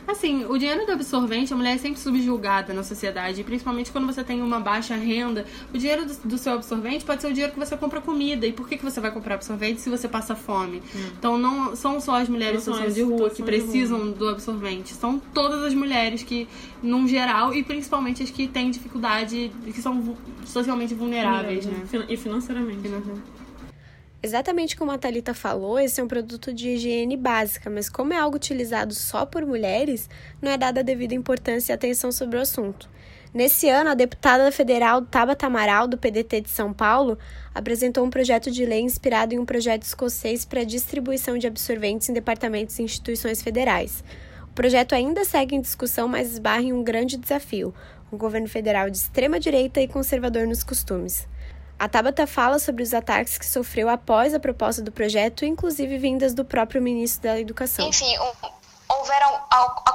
Assim, 0.06 0.44
o 0.44 0.58
dinheiro 0.58 0.84
do 0.84 0.92
absorvente, 0.92 1.52
a 1.52 1.56
mulher 1.56 1.74
é 1.74 1.78
sempre 1.78 1.98
subjulgada 1.98 2.74
na 2.74 2.82
sociedade, 2.82 3.42
principalmente 3.42 3.90
quando 3.90 4.06
você 4.06 4.22
tem 4.22 4.42
uma 4.42 4.60
baixa 4.60 4.94
renda. 4.94 5.46
O 5.72 5.78
dinheiro 5.78 6.04
do, 6.04 6.14
do, 6.28 6.38
seu 6.38 6.54
absorvente 6.54 7.04
pode 7.04 7.22
ser 7.22 7.28
o 7.28 7.32
dinheiro 7.32 7.52
que 7.52 7.58
você 7.58 7.74
compra 7.76 8.02
comida. 8.02 8.46
E 8.46 8.52
por 8.52 8.68
que, 8.68 8.76
que 8.76 8.84
você 8.84 9.00
vai 9.00 9.10
comprar 9.10 9.36
absorvente 9.36 9.80
se 9.80 9.88
você 9.88 10.06
passa 10.06 10.34
fome? 10.34 10.82
Hum. 10.94 11.10
Então, 11.18 11.38
não 11.38 11.74
são 11.74 12.00
só 12.00 12.16
as 12.16 12.28
mulheres 12.28 12.56
em 12.56 12.72
situação 12.72 12.90
de 12.90 13.02
rua 13.02 13.30
que 13.30 13.42
precisam 13.42 14.10
do 14.10 14.28
absorvente. 14.28 14.92
São 14.92 15.18
todas 15.32 15.62
as 15.62 15.72
mulheres 15.72 16.22
que, 16.22 16.46
num 16.82 17.08
geral, 17.08 17.54
e 17.54 17.62
principalmente 17.62 18.22
as 18.22 18.30
que 18.30 18.46
têm 18.46 18.70
dificuldade, 18.70 19.50
que 19.64 19.80
são 19.80 20.16
socialmente 20.44 20.94
vulneráveis, 20.94 21.64
né? 21.64 21.82
E 22.08 22.16
financeiramente. 22.16 22.82
financeiramente. 22.82 23.43
Exatamente 24.24 24.74
como 24.74 24.90
a 24.90 24.96
Thalita 24.96 25.34
falou, 25.34 25.78
esse 25.78 26.00
é 26.00 26.02
um 26.02 26.08
produto 26.08 26.50
de 26.50 26.70
higiene 26.70 27.14
básica, 27.14 27.68
mas 27.68 27.90
como 27.90 28.14
é 28.14 28.16
algo 28.16 28.36
utilizado 28.36 28.94
só 28.94 29.26
por 29.26 29.44
mulheres, 29.44 30.08
não 30.40 30.50
é 30.50 30.56
dada 30.56 30.80
a 30.80 30.82
devida 30.82 31.14
importância 31.14 31.70
e 31.70 31.74
atenção 31.74 32.10
sobre 32.10 32.38
o 32.38 32.40
assunto. 32.40 32.88
Nesse 33.34 33.68
ano, 33.68 33.90
a 33.90 33.94
deputada 33.94 34.50
federal 34.50 35.02
Tabata 35.02 35.44
Amaral, 35.44 35.86
do 35.86 35.98
PDT 35.98 36.40
de 36.40 36.48
São 36.48 36.72
Paulo, 36.72 37.18
apresentou 37.54 38.02
um 38.02 38.08
projeto 38.08 38.50
de 38.50 38.64
lei 38.64 38.80
inspirado 38.80 39.34
em 39.34 39.38
um 39.38 39.44
projeto 39.44 39.82
escocês 39.82 40.46
para 40.46 40.62
a 40.62 40.64
distribuição 40.64 41.36
de 41.36 41.46
absorventes 41.46 42.08
em 42.08 42.14
departamentos 42.14 42.78
e 42.78 42.82
instituições 42.82 43.42
federais. 43.42 44.02
O 44.44 44.54
projeto 44.54 44.94
ainda 44.94 45.22
segue 45.26 45.54
em 45.54 45.60
discussão, 45.60 46.08
mas 46.08 46.32
esbarra 46.32 46.62
em 46.62 46.72
um 46.72 46.82
grande 46.82 47.18
desafio: 47.18 47.74
um 48.10 48.16
governo 48.16 48.48
federal 48.48 48.88
de 48.88 48.96
extrema 48.96 49.38
direita 49.38 49.82
e 49.82 49.86
conservador 49.86 50.46
nos 50.46 50.64
costumes. 50.64 51.28
A 51.78 51.88
Tabata 51.88 52.26
fala 52.26 52.58
sobre 52.58 52.82
os 52.82 52.94
ataques 52.94 53.36
que 53.36 53.46
sofreu 53.46 53.88
após 53.88 54.32
a 54.32 54.40
proposta 54.40 54.80
do 54.80 54.92
projeto, 54.92 55.44
inclusive 55.44 55.98
vindas 55.98 56.32
do 56.32 56.44
próprio 56.44 56.80
ministro 56.80 57.22
da 57.22 57.38
Educação. 57.38 57.86
Enfim, 57.88 58.16
houveram 58.88 59.44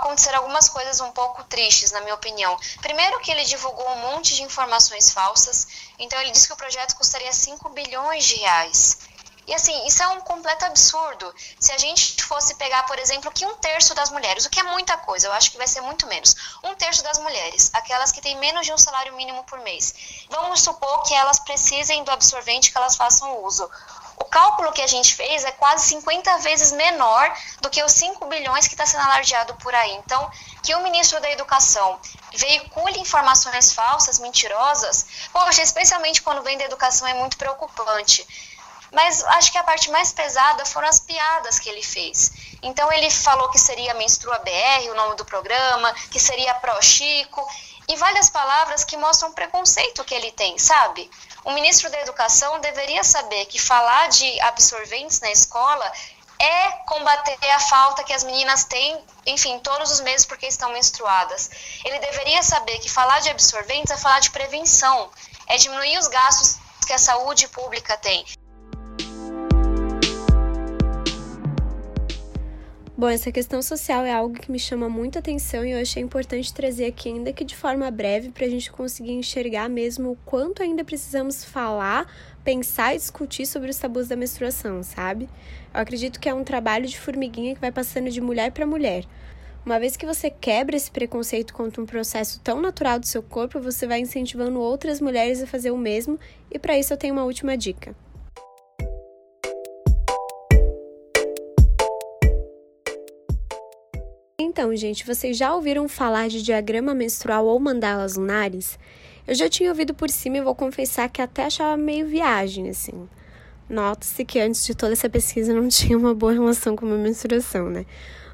aconteceram 0.09 0.39
algumas 0.39 0.67
coisas 0.69 0.99
um 1.01 1.11
pouco 1.11 1.43
tristes, 1.45 1.91
na 1.91 2.01
minha 2.01 2.15
opinião. 2.15 2.57
Primeiro 2.81 3.19
que 3.19 3.31
ele 3.31 3.43
divulgou 3.45 3.87
um 3.89 4.11
monte 4.11 4.35
de 4.35 4.43
informações 4.43 5.11
falsas, 5.11 5.67
então 5.97 6.19
ele 6.21 6.31
disse 6.31 6.47
que 6.47 6.53
o 6.53 6.57
projeto 6.57 6.95
custaria 6.95 7.31
5 7.31 7.69
bilhões 7.69 8.25
de 8.25 8.35
reais. 8.35 8.99
E 9.49 9.55
assim, 9.55 9.87
isso 9.87 10.03
é 10.03 10.07
um 10.09 10.21
completo 10.21 10.63
absurdo. 10.65 11.33
Se 11.59 11.71
a 11.71 11.77
gente 11.79 12.23
fosse 12.23 12.53
pegar, 12.53 12.83
por 12.83 12.99
exemplo, 12.99 13.31
que 13.31 13.43
um 13.47 13.55
terço 13.55 13.95
das 13.95 14.11
mulheres, 14.11 14.45
o 14.45 14.49
que 14.49 14.59
é 14.59 14.63
muita 14.63 14.95
coisa, 14.97 15.25
eu 15.25 15.33
acho 15.33 15.49
que 15.49 15.57
vai 15.57 15.65
ser 15.65 15.81
muito 15.81 16.05
menos, 16.05 16.35
um 16.63 16.75
terço 16.75 17.03
das 17.03 17.17
mulheres, 17.17 17.71
aquelas 17.73 18.11
que 18.11 18.21
têm 18.21 18.37
menos 18.37 18.67
de 18.67 18.71
um 18.71 18.77
salário 18.77 19.11
mínimo 19.15 19.43
por 19.45 19.59
mês, 19.61 20.27
vamos 20.29 20.61
supor 20.61 21.01
que 21.01 21.15
elas 21.15 21.39
precisem 21.39 22.03
do 22.03 22.11
absorvente 22.11 22.71
que 22.71 22.77
elas 22.77 22.95
façam 22.95 23.43
uso. 23.43 23.67
O 24.17 24.25
cálculo 24.25 24.71
que 24.71 24.83
a 24.83 24.87
gente 24.87 25.15
fez 25.15 25.43
é 25.43 25.51
quase 25.51 25.87
50 25.87 26.37
vezes 26.39 26.71
menor 26.73 27.35
do 27.61 27.71
que 27.71 27.81
os 27.81 27.91
5 27.93 28.23
bilhões 28.27 28.67
que 28.67 28.75
está 28.75 28.85
sendo 28.85 29.01
alardeado 29.03 29.55
por 29.55 29.73
aí. 29.73 29.93
Então, 29.95 30.29
que 30.61 30.75
o 30.75 30.83
ministro 30.83 31.19
da 31.21 31.31
Educação 31.31 31.99
veicule 32.35 32.99
informações 32.99 33.73
falsas, 33.73 34.19
mentirosas, 34.19 35.07
poxa, 35.33 35.63
especialmente 35.63 36.21
quando 36.21 36.43
vem 36.43 36.57
da 36.57 36.65
educação, 36.65 37.07
é 37.07 37.15
muito 37.15 37.35
preocupante. 37.35 38.27
Mas 38.91 39.23
acho 39.23 39.51
que 39.51 39.57
a 39.57 39.63
parte 39.63 39.91
mais 39.91 40.11
pesada 40.11 40.65
foram 40.65 40.87
as 40.87 40.99
piadas 40.99 41.59
que 41.59 41.69
ele 41.69 41.83
fez. 41.83 42.31
Então 42.61 42.91
ele 42.91 43.09
falou 43.09 43.49
que 43.49 43.59
seria 43.59 43.93
Menstrua 43.93 44.39
BR, 44.39 44.89
o 44.91 44.95
nome 44.95 45.15
do 45.15 45.25
programa, 45.25 45.93
que 46.11 46.19
seria 46.19 46.53
Pro 46.55 46.81
Chico, 46.81 47.47
e 47.87 47.95
várias 47.95 48.29
palavras 48.29 48.83
que 48.83 48.97
mostram 48.97 49.29
o 49.29 49.33
preconceito 49.33 50.03
que 50.05 50.13
ele 50.13 50.31
tem, 50.31 50.57
sabe? 50.57 51.09
O 51.43 51.51
ministro 51.51 51.89
da 51.89 51.99
Educação 52.01 52.59
deveria 52.59 53.03
saber 53.03 53.45
que 53.45 53.59
falar 53.59 54.09
de 54.09 54.39
absorventes 54.41 55.19
na 55.21 55.31
escola 55.31 55.91
é 56.37 56.71
combater 56.85 57.49
a 57.49 57.59
falta 57.59 58.03
que 58.03 58.13
as 58.13 58.23
meninas 58.23 58.63
têm, 58.63 59.03
enfim, 59.25 59.59
todos 59.59 59.91
os 59.91 60.01
meses 60.01 60.25
porque 60.25 60.47
estão 60.47 60.71
menstruadas. 60.71 61.49
Ele 61.83 61.99
deveria 61.99 62.41
saber 62.43 62.79
que 62.79 62.89
falar 62.89 63.19
de 63.19 63.29
absorventes 63.29 63.91
é 63.91 63.97
falar 63.97 64.19
de 64.19 64.29
prevenção, 64.29 65.09
é 65.47 65.57
diminuir 65.57 65.97
os 65.97 66.07
gastos 66.07 66.57
que 66.85 66.93
a 66.93 66.97
saúde 66.97 67.47
pública 67.49 67.97
tem. 67.97 68.25
Bom, 72.99 73.07
essa 73.07 73.31
questão 73.31 73.61
social 73.61 74.03
é 74.03 74.11
algo 74.11 74.37
que 74.37 74.51
me 74.51 74.59
chama 74.59 74.89
muita 74.89 75.19
atenção 75.19 75.63
e 75.63 75.71
eu 75.71 75.81
achei 75.81 76.03
importante 76.03 76.53
trazer 76.53 76.83
aqui, 76.83 77.07
ainda 77.07 77.31
que 77.31 77.45
de 77.45 77.55
forma 77.55 77.89
breve, 77.89 78.29
para 78.29 78.45
a 78.45 78.49
gente 78.49 78.69
conseguir 78.69 79.13
enxergar 79.13 79.69
mesmo 79.69 80.11
o 80.11 80.17
quanto 80.25 80.61
ainda 80.61 80.83
precisamos 80.83 81.45
falar, 81.45 82.13
pensar 82.43 82.93
e 82.93 82.97
discutir 82.97 83.45
sobre 83.45 83.69
os 83.69 83.77
tabus 83.77 84.09
da 84.09 84.17
menstruação, 84.17 84.83
sabe? 84.83 85.29
Eu 85.73 85.79
acredito 85.79 86.19
que 86.19 86.27
é 86.27 86.33
um 86.33 86.43
trabalho 86.43 86.87
de 86.87 86.99
formiguinha 86.99 87.55
que 87.55 87.61
vai 87.61 87.71
passando 87.71 88.09
de 88.09 88.19
mulher 88.19 88.51
para 88.51 88.67
mulher. 88.67 89.05
Uma 89.65 89.79
vez 89.79 89.95
que 89.95 90.05
você 90.05 90.29
quebra 90.29 90.75
esse 90.75 90.91
preconceito 90.91 91.53
contra 91.53 91.81
um 91.81 91.85
processo 91.85 92.41
tão 92.41 92.59
natural 92.59 92.99
do 92.99 93.07
seu 93.07 93.23
corpo, 93.23 93.61
você 93.61 93.87
vai 93.87 94.01
incentivando 94.01 94.59
outras 94.59 94.99
mulheres 94.99 95.41
a 95.41 95.47
fazer 95.47 95.71
o 95.71 95.77
mesmo, 95.77 96.19
e 96.51 96.59
para 96.59 96.77
isso 96.77 96.91
eu 96.91 96.97
tenho 96.97 97.13
uma 97.13 97.23
última 97.23 97.55
dica. 97.55 97.95
Então, 104.49 104.75
gente, 104.75 105.05
vocês 105.05 105.37
já 105.37 105.53
ouviram 105.53 105.87
falar 105.87 106.27
de 106.27 106.41
diagrama 106.41 106.95
menstrual 106.95 107.45
ou 107.45 107.59
mandalas 107.59 108.15
lunares? 108.15 108.79
Eu 109.27 109.35
já 109.35 109.47
tinha 109.47 109.69
ouvido 109.69 109.93
por 109.93 110.09
cima 110.09 110.37
e 110.37 110.41
vou 110.41 110.55
confessar 110.55 111.07
que 111.07 111.21
até 111.21 111.45
achava 111.45 111.77
meio 111.77 112.07
viagem, 112.07 112.67
assim. 112.67 113.07
Nota-se 113.69 114.25
que 114.25 114.39
antes 114.39 114.65
de 114.65 114.73
toda 114.73 114.93
essa 114.93 115.07
pesquisa 115.07 115.53
não 115.53 115.67
tinha 115.69 115.95
uma 115.95 116.15
boa 116.15 116.33
relação 116.33 116.75
com 116.75 116.83
a 116.87 116.89
minha 116.89 117.03
menstruação, 117.03 117.69
né? 117.69 117.85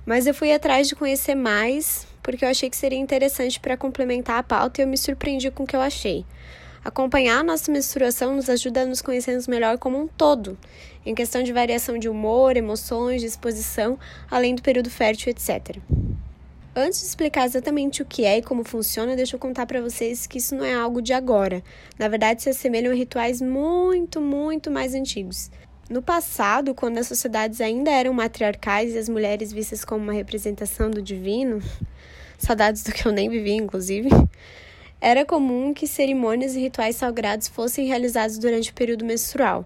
Mas 0.05 0.25
eu 0.25 0.33
fui 0.33 0.53
atrás 0.53 0.87
de 0.87 0.95
conhecer 0.95 1.35
mais, 1.35 2.07
porque 2.23 2.45
eu 2.45 2.49
achei 2.49 2.69
que 2.69 2.77
seria 2.77 2.97
interessante 2.97 3.59
para 3.59 3.75
complementar 3.75 4.39
a 4.39 4.43
pauta 4.43 4.79
e 4.79 4.85
eu 4.85 4.87
me 4.87 4.97
surpreendi 4.97 5.51
com 5.51 5.63
o 5.63 5.67
que 5.67 5.75
eu 5.75 5.81
achei. 5.81 6.25
Acompanhar 6.85 7.39
a 7.39 7.43
nossa 7.43 7.71
menstruação 7.71 8.35
nos 8.35 8.47
ajuda 8.47 8.83
a 8.83 8.85
nos 8.85 9.01
conhecermos 9.01 9.47
melhor 9.47 9.77
como 9.79 9.99
um 9.99 10.07
todo, 10.07 10.57
em 11.05 11.13
questão 11.13 11.41
de 11.41 11.51
variação 11.51 11.97
de 11.97 12.07
humor, 12.07 12.55
emoções, 12.55 13.21
disposição, 13.21 13.99
além 14.31 14.53
do 14.53 14.61
período 14.61 14.89
fértil, 14.89 15.31
etc. 15.31 15.77
Antes 16.77 16.99
de 16.99 17.05
explicar 17.05 17.45
exatamente 17.45 18.01
o 18.01 18.05
que 18.05 18.25
é 18.25 18.39
e 18.39 18.41
como 18.41 18.65
funciona, 18.65 19.15
deixa 19.15 19.37
eu 19.37 19.39
contar 19.39 19.65
para 19.65 19.79
vocês 19.79 20.27
que 20.27 20.39
isso 20.39 20.53
não 20.53 20.65
é 20.65 20.73
algo 20.73 21.01
de 21.01 21.13
agora. 21.13 21.63
Na 21.97 22.09
verdade, 22.09 22.43
se 22.43 22.49
assemelham 22.49 22.91
a 22.91 22.95
rituais 22.95 23.41
muito, 23.41 24.19
muito 24.19 24.69
mais 24.69 24.93
antigos. 24.93 25.49
No 25.89 26.01
passado, 26.01 26.75
quando 26.75 26.97
as 26.97 27.07
sociedades 27.07 27.61
ainda 27.61 27.89
eram 27.89 28.11
matriarcais 28.11 28.93
e 28.93 28.97
as 28.97 29.07
mulheres 29.07 29.53
vistas 29.53 29.85
como 29.85 30.03
uma 30.03 30.11
representação 30.11 30.91
do 30.91 31.01
divino, 31.01 31.61
saudades 32.37 32.83
do 32.83 32.91
que 32.91 33.05
eu 33.05 33.13
nem 33.13 33.29
vivi, 33.29 33.53
inclusive, 33.53 34.09
era 34.99 35.23
comum 35.23 35.73
que 35.73 35.87
cerimônias 35.87 36.57
e 36.57 36.59
rituais 36.59 36.97
sagrados 36.97 37.47
fossem 37.47 37.87
realizados 37.87 38.37
durante 38.37 38.71
o 38.71 38.73
período 38.73 39.05
menstrual. 39.05 39.65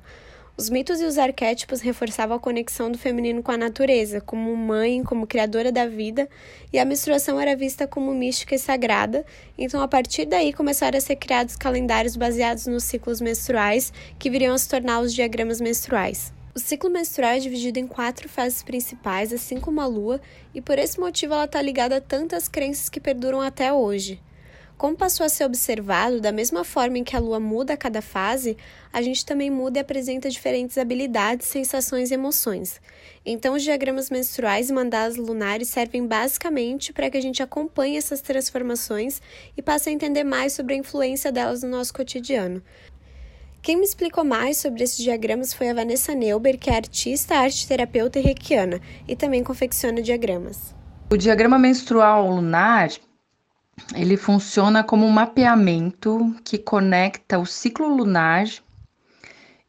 Os 0.60 0.70
mitos 0.70 1.00
e 1.00 1.06
os 1.06 1.18
arquétipos 1.18 1.80
reforçavam 1.80 2.36
a 2.36 2.40
conexão 2.40 2.92
do 2.92 2.98
feminino 2.98 3.42
com 3.42 3.50
a 3.50 3.56
natureza, 3.56 4.20
como 4.20 4.54
mãe, 4.58 5.02
como 5.06 5.26
criadora 5.26 5.72
da 5.72 5.88
vida, 5.88 6.28
e 6.74 6.78
a 6.78 6.84
menstruação 6.84 7.40
era 7.40 7.56
vista 7.56 7.88
como 7.88 8.14
mística 8.14 8.54
e 8.54 8.60
sagrada. 8.60 9.26
Então, 9.58 9.82
a 9.82 9.88
partir 9.88 10.26
daí, 10.26 10.52
começaram 10.52 10.98
a 10.98 11.02
ser 11.02 11.16
criados 11.16 11.56
calendários 11.56 12.18
baseados 12.18 12.68
nos 12.68 12.84
ciclos 12.84 13.22
menstruais, 13.22 13.94
que 14.20 14.30
viriam 14.30 14.54
a 14.54 14.58
se 14.58 14.68
tornar 14.68 15.00
os 15.00 15.14
diagramas 15.14 15.62
menstruais. 15.62 16.34
O 16.54 16.60
ciclo 16.60 16.90
menstrual 16.90 17.32
é 17.32 17.40
dividido 17.40 17.80
em 17.80 17.88
quatro 17.88 18.28
fases 18.28 18.62
principais, 18.62 19.32
assim 19.32 19.62
como 19.62 19.80
a 19.80 19.86
lua, 19.86 20.20
e 20.54 20.60
por 20.60 20.78
esse 20.78 21.00
motivo 21.00 21.36
ela 21.36 21.46
está 21.46 21.62
ligada 21.62 21.96
a 21.96 22.02
tantas 22.02 22.50
crenças 22.50 22.90
que 22.90 23.00
perduram 23.00 23.40
até 23.40 23.72
hoje. 23.72 24.20
Como 24.80 24.96
passou 24.96 25.26
a 25.26 25.30
ser 25.30 25.44
observado, 25.44 26.22
da 26.22 26.32
mesma 26.32 26.64
forma 26.64 26.98
em 26.98 27.04
que 27.04 27.14
a 27.14 27.20
lua 27.20 27.38
muda 27.38 27.74
a 27.74 27.78
cada 27.78 28.02
fase, 28.02 28.56
a 28.94 29.02
gente 29.02 29.26
também 29.26 29.52
muda 29.52 29.78
e 29.78 29.82
apresenta 29.82 30.30
diferentes 30.30 30.78
habilidades, 30.78 31.48
sensações 31.48 32.12
e 32.12 32.14
emoções. 32.14 32.80
Então, 33.26 33.56
os 33.56 33.62
diagramas 33.62 34.10
menstruais 34.10 34.70
e 34.70 34.74
mandalas 34.74 35.18
lunares 35.18 35.68
servem 35.68 36.08
basicamente 36.08 36.94
para 36.94 37.10
que 37.10 37.18
a 37.18 37.22
gente 37.22 37.44
acompanhe 37.44 37.98
essas 37.98 38.22
transformações 38.22 39.22
e 39.58 39.62
passe 39.62 39.90
a 39.90 39.92
entender 39.92 40.24
mais 40.24 40.54
sobre 40.54 40.76
a 40.76 40.78
influência 40.78 41.30
delas 41.30 41.62
no 41.62 41.72
nosso 41.72 41.94
cotidiano. 41.94 42.64
Quem 43.62 43.76
me 43.76 43.84
explicou 43.84 44.24
mais 44.24 44.60
sobre 44.60 44.82
esses 44.82 45.00
diagramas 45.00 45.54
foi 45.54 45.68
a 45.68 45.74
Vanessa 45.74 46.16
Neuber, 46.16 46.58
que 46.58 46.70
é 46.70 46.78
artista, 46.78 47.36
arte 47.36 47.68
terapeuta 47.68 48.18
e 48.18 48.22
reikiana, 48.22 48.80
e 49.06 49.14
também 49.14 49.44
confecciona 49.44 50.02
diagramas. 50.02 50.74
O 51.12 51.18
diagrama 51.18 51.60
menstrual 51.60 52.30
lunar, 52.30 52.92
ele 53.94 54.18
funciona 54.18 54.84
como 54.84 55.06
um 55.06 55.12
mapeamento 55.12 56.36
que 56.44 56.58
conecta 56.58 57.40
o 57.40 57.46
ciclo 57.46 57.88
lunar 57.88 58.46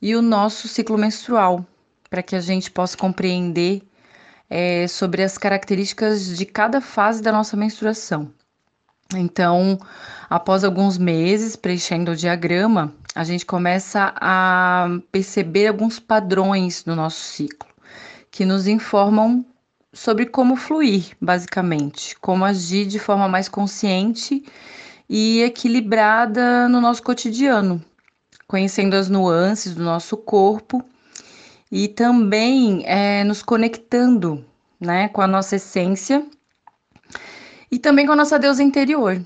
e 0.00 0.14
o 0.14 0.22
nosso 0.22 0.68
ciclo 0.68 0.96
menstrual, 0.96 1.64
para 2.08 2.22
que 2.22 2.34
a 2.34 2.40
gente 2.40 2.70
possa 2.70 2.96
compreender 2.96 3.82
é, 4.48 4.88
sobre 4.88 5.22
as 5.22 5.38
características 5.38 6.36
de 6.36 6.44
cada 6.44 6.80
fase 6.80 7.22
da 7.22 7.30
nossa 7.30 7.56
menstruação. 7.56 8.32
Então, 9.14 9.78
após 10.28 10.62
alguns 10.62 10.96
meses 10.96 11.56
preenchendo 11.56 12.12
o 12.12 12.16
diagrama, 12.16 12.92
a 13.14 13.24
gente 13.24 13.44
começa 13.44 14.12
a 14.16 14.86
perceber 15.10 15.66
alguns 15.66 15.98
padrões 15.98 16.84
no 16.84 16.94
nosso 16.94 17.20
ciclo, 17.20 17.68
que 18.30 18.44
nos 18.44 18.66
informam 18.66 19.44
sobre 19.92 20.26
como 20.26 20.56
fluir, 20.56 21.16
basicamente, 21.20 22.16
como 22.20 22.44
agir 22.44 22.86
de 22.86 22.98
forma 22.98 23.28
mais 23.28 23.48
consciente 23.48 24.44
e 25.08 25.42
equilibrada 25.42 26.68
no 26.68 26.80
nosso 26.80 27.02
cotidiano, 27.02 27.84
conhecendo 28.46 28.94
as 28.94 29.08
nuances 29.08 29.74
do 29.74 29.82
nosso 29.82 30.16
corpo 30.16 30.82
e 31.70 31.88
também 31.88 32.84
é, 32.86 33.24
nos 33.24 33.42
conectando 33.42 34.44
né, 34.80 35.08
com 35.08 35.20
a 35.20 35.26
nossa 35.26 35.56
essência 35.56 36.24
e 37.70 37.78
também 37.78 38.06
com 38.06 38.12
a 38.12 38.16
nossa 38.16 38.38
deusa 38.38 38.62
interior. 38.62 39.20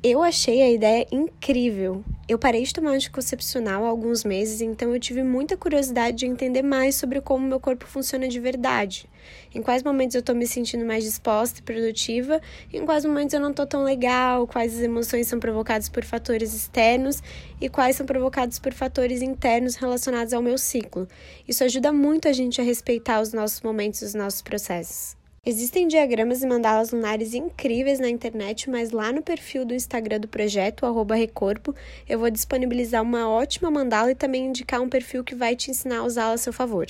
Eu 0.00 0.22
achei 0.22 0.62
a 0.62 0.70
ideia 0.70 1.04
incrível. 1.10 2.04
Eu 2.28 2.38
parei 2.38 2.62
de 2.62 2.72
tomar 2.72 2.92
anticoncepcional 2.92 3.84
há 3.84 3.88
alguns 3.88 4.22
meses, 4.22 4.60
então 4.60 4.94
eu 4.94 5.00
tive 5.00 5.24
muita 5.24 5.56
curiosidade 5.56 6.18
de 6.18 6.26
entender 6.26 6.62
mais 6.62 6.94
sobre 6.94 7.20
como 7.20 7.44
meu 7.44 7.58
corpo 7.58 7.84
funciona 7.84 8.28
de 8.28 8.38
verdade. 8.38 9.10
Em 9.52 9.60
quais 9.60 9.82
momentos 9.82 10.14
eu 10.14 10.22
tô 10.22 10.34
me 10.34 10.46
sentindo 10.46 10.84
mais 10.84 11.02
disposta 11.02 11.58
e 11.58 11.64
produtiva, 11.64 12.40
em 12.72 12.84
quais 12.84 13.04
momentos 13.04 13.34
eu 13.34 13.40
não 13.40 13.52
tô 13.52 13.66
tão 13.66 13.82
legal, 13.82 14.46
quais 14.46 14.72
as 14.76 14.82
emoções 14.82 15.26
são 15.26 15.40
provocadas 15.40 15.88
por 15.88 16.04
fatores 16.04 16.54
externos 16.54 17.20
e 17.60 17.68
quais 17.68 17.96
são 17.96 18.06
provocados 18.06 18.60
por 18.60 18.72
fatores 18.72 19.20
internos 19.20 19.74
relacionados 19.74 20.32
ao 20.32 20.40
meu 20.40 20.58
ciclo. 20.58 21.08
Isso 21.48 21.64
ajuda 21.64 21.92
muito 21.92 22.28
a 22.28 22.32
gente 22.32 22.60
a 22.60 22.64
respeitar 22.64 23.20
os 23.20 23.32
nossos 23.32 23.62
momentos 23.62 24.00
e 24.02 24.04
os 24.04 24.14
nossos 24.14 24.42
processos. 24.42 25.17
Existem 25.48 25.88
diagramas 25.88 26.42
e 26.42 26.46
mandalas 26.46 26.90
lunares 26.90 27.32
incríveis 27.32 27.98
na 27.98 28.10
internet, 28.10 28.68
mas 28.68 28.90
lá 28.90 29.10
no 29.10 29.22
perfil 29.22 29.64
do 29.64 29.72
Instagram 29.72 30.20
do 30.20 30.28
projeto, 30.28 30.84
Recorpo, 31.14 31.74
eu 32.06 32.18
vou 32.18 32.28
disponibilizar 32.28 33.02
uma 33.02 33.26
ótima 33.26 33.70
mandala 33.70 34.10
e 34.10 34.14
também 34.14 34.44
indicar 34.44 34.78
um 34.82 34.90
perfil 34.90 35.24
que 35.24 35.34
vai 35.34 35.56
te 35.56 35.70
ensinar 35.70 36.00
a 36.00 36.04
usá-la 36.04 36.34
a 36.34 36.36
seu 36.36 36.52
favor. 36.52 36.86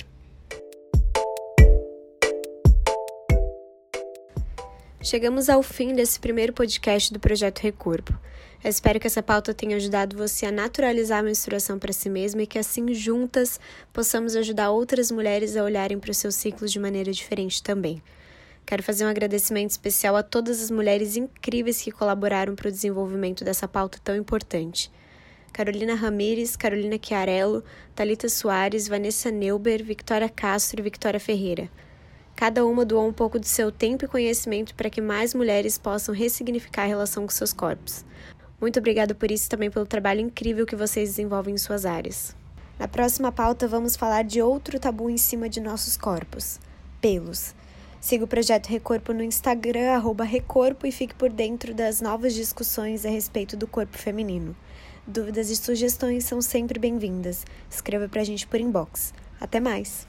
Chegamos 5.01 5.47
ao 5.47 5.63
fim 5.63 5.93
desse 5.93 6.19
primeiro 6.19 6.51
podcast 6.51 7.13
do 7.13 7.19
Projeto 7.21 7.59
Recorpo. 7.59 8.11
Eu 8.61 8.69
espero 8.69 8.99
que 8.99 9.07
essa 9.07 9.23
pauta 9.23 9.53
tenha 9.53 9.77
ajudado 9.77 10.17
você 10.17 10.45
a 10.45 10.51
naturalizar 10.51 11.19
a 11.19 11.23
menstruação 11.23 11.79
para 11.79 11.93
si 11.93 12.09
mesma 12.09 12.41
e 12.41 12.45
que 12.45 12.59
assim 12.59 12.93
juntas 12.93 13.57
possamos 13.93 14.35
ajudar 14.35 14.69
outras 14.69 15.09
mulheres 15.11 15.55
a 15.55 15.63
olharem 15.63 15.97
para 15.97 16.11
os 16.11 16.17
seus 16.17 16.35
ciclos 16.35 16.73
de 16.73 16.77
maneira 16.77 17.13
diferente 17.13 17.63
também. 17.63 18.03
Quero 18.69 18.83
fazer 18.83 19.03
um 19.03 19.07
agradecimento 19.07 19.71
especial 19.71 20.15
a 20.15 20.21
todas 20.21 20.61
as 20.61 20.69
mulheres 20.69 21.17
incríveis 21.17 21.81
que 21.81 21.91
colaboraram 21.91 22.53
para 22.53 22.67
o 22.67 22.71
desenvolvimento 22.71 23.43
dessa 23.43 23.67
pauta 23.67 23.97
tão 24.03 24.15
importante. 24.15 24.91
Carolina 25.51 25.95
Ramires, 25.95 26.55
Carolina 26.55 26.99
Chiarello, 27.01 27.63
Talita 27.95 28.29
Soares, 28.29 28.87
Vanessa 28.87 29.31
Neuber, 29.31 29.83
Victoria 29.83 30.29
Castro 30.29 30.79
e 30.79 30.83
Victoria 30.83 31.19
Ferreira. 31.19 31.67
Cada 32.35 32.63
uma 32.63 32.85
doou 32.85 33.07
um 33.07 33.11
pouco 33.11 33.39
do 33.39 33.47
seu 33.47 33.71
tempo 33.71 34.05
e 34.05 34.07
conhecimento 34.07 34.75
para 34.75 34.91
que 34.91 35.01
mais 35.01 35.33
mulheres 35.33 35.79
possam 35.79 36.13
ressignificar 36.13 36.83
a 36.83 36.89
relação 36.89 37.25
com 37.25 37.31
seus 37.31 37.51
corpos. 37.51 38.05
Muito 38.61 38.77
obrigada 38.77 39.15
por 39.15 39.31
isso 39.31 39.47
e 39.47 39.49
também 39.49 39.71
pelo 39.71 39.87
trabalho 39.87 40.21
incrível 40.21 40.67
que 40.67 40.75
vocês 40.75 41.09
desenvolvem 41.09 41.55
em 41.55 41.57
suas 41.57 41.87
áreas. 41.87 42.35
Na 42.77 42.87
próxima 42.87 43.31
pauta, 43.31 43.67
vamos 43.67 43.95
falar 43.95 44.23
de 44.23 44.43
outro 44.43 44.79
tabu 44.79 45.09
em 45.09 45.17
cima 45.17 45.49
de 45.49 45.59
nossos 45.59 45.97
corpos: 45.97 46.59
pelos. 47.01 47.57
Siga 48.01 48.23
o 48.23 48.27
Projeto 48.27 48.67
Recorpo 48.67 49.13
no 49.13 49.21
Instagram, 49.21 49.91
arroba 49.91 50.23
Recorpo, 50.23 50.87
e 50.87 50.91
fique 50.91 51.13
por 51.13 51.29
dentro 51.29 51.73
das 51.73 51.99
novas 51.99 52.33
discussões 52.33 53.05
a 53.05 53.09
respeito 53.09 53.57
do 53.57 53.67
corpo 53.67 53.97
feminino. 53.97 54.55
Dúvidas 55.05 55.49
e 55.49 55.55
sugestões 55.57 56.23
são 56.23 56.41
sempre 56.41 56.79
bem-vindas. 56.79 57.45
Escreva 57.69 58.07
pra 58.07 58.23
gente 58.23 58.47
por 58.47 58.59
inbox. 58.59 59.13
Até 59.39 59.59
mais! 59.59 60.07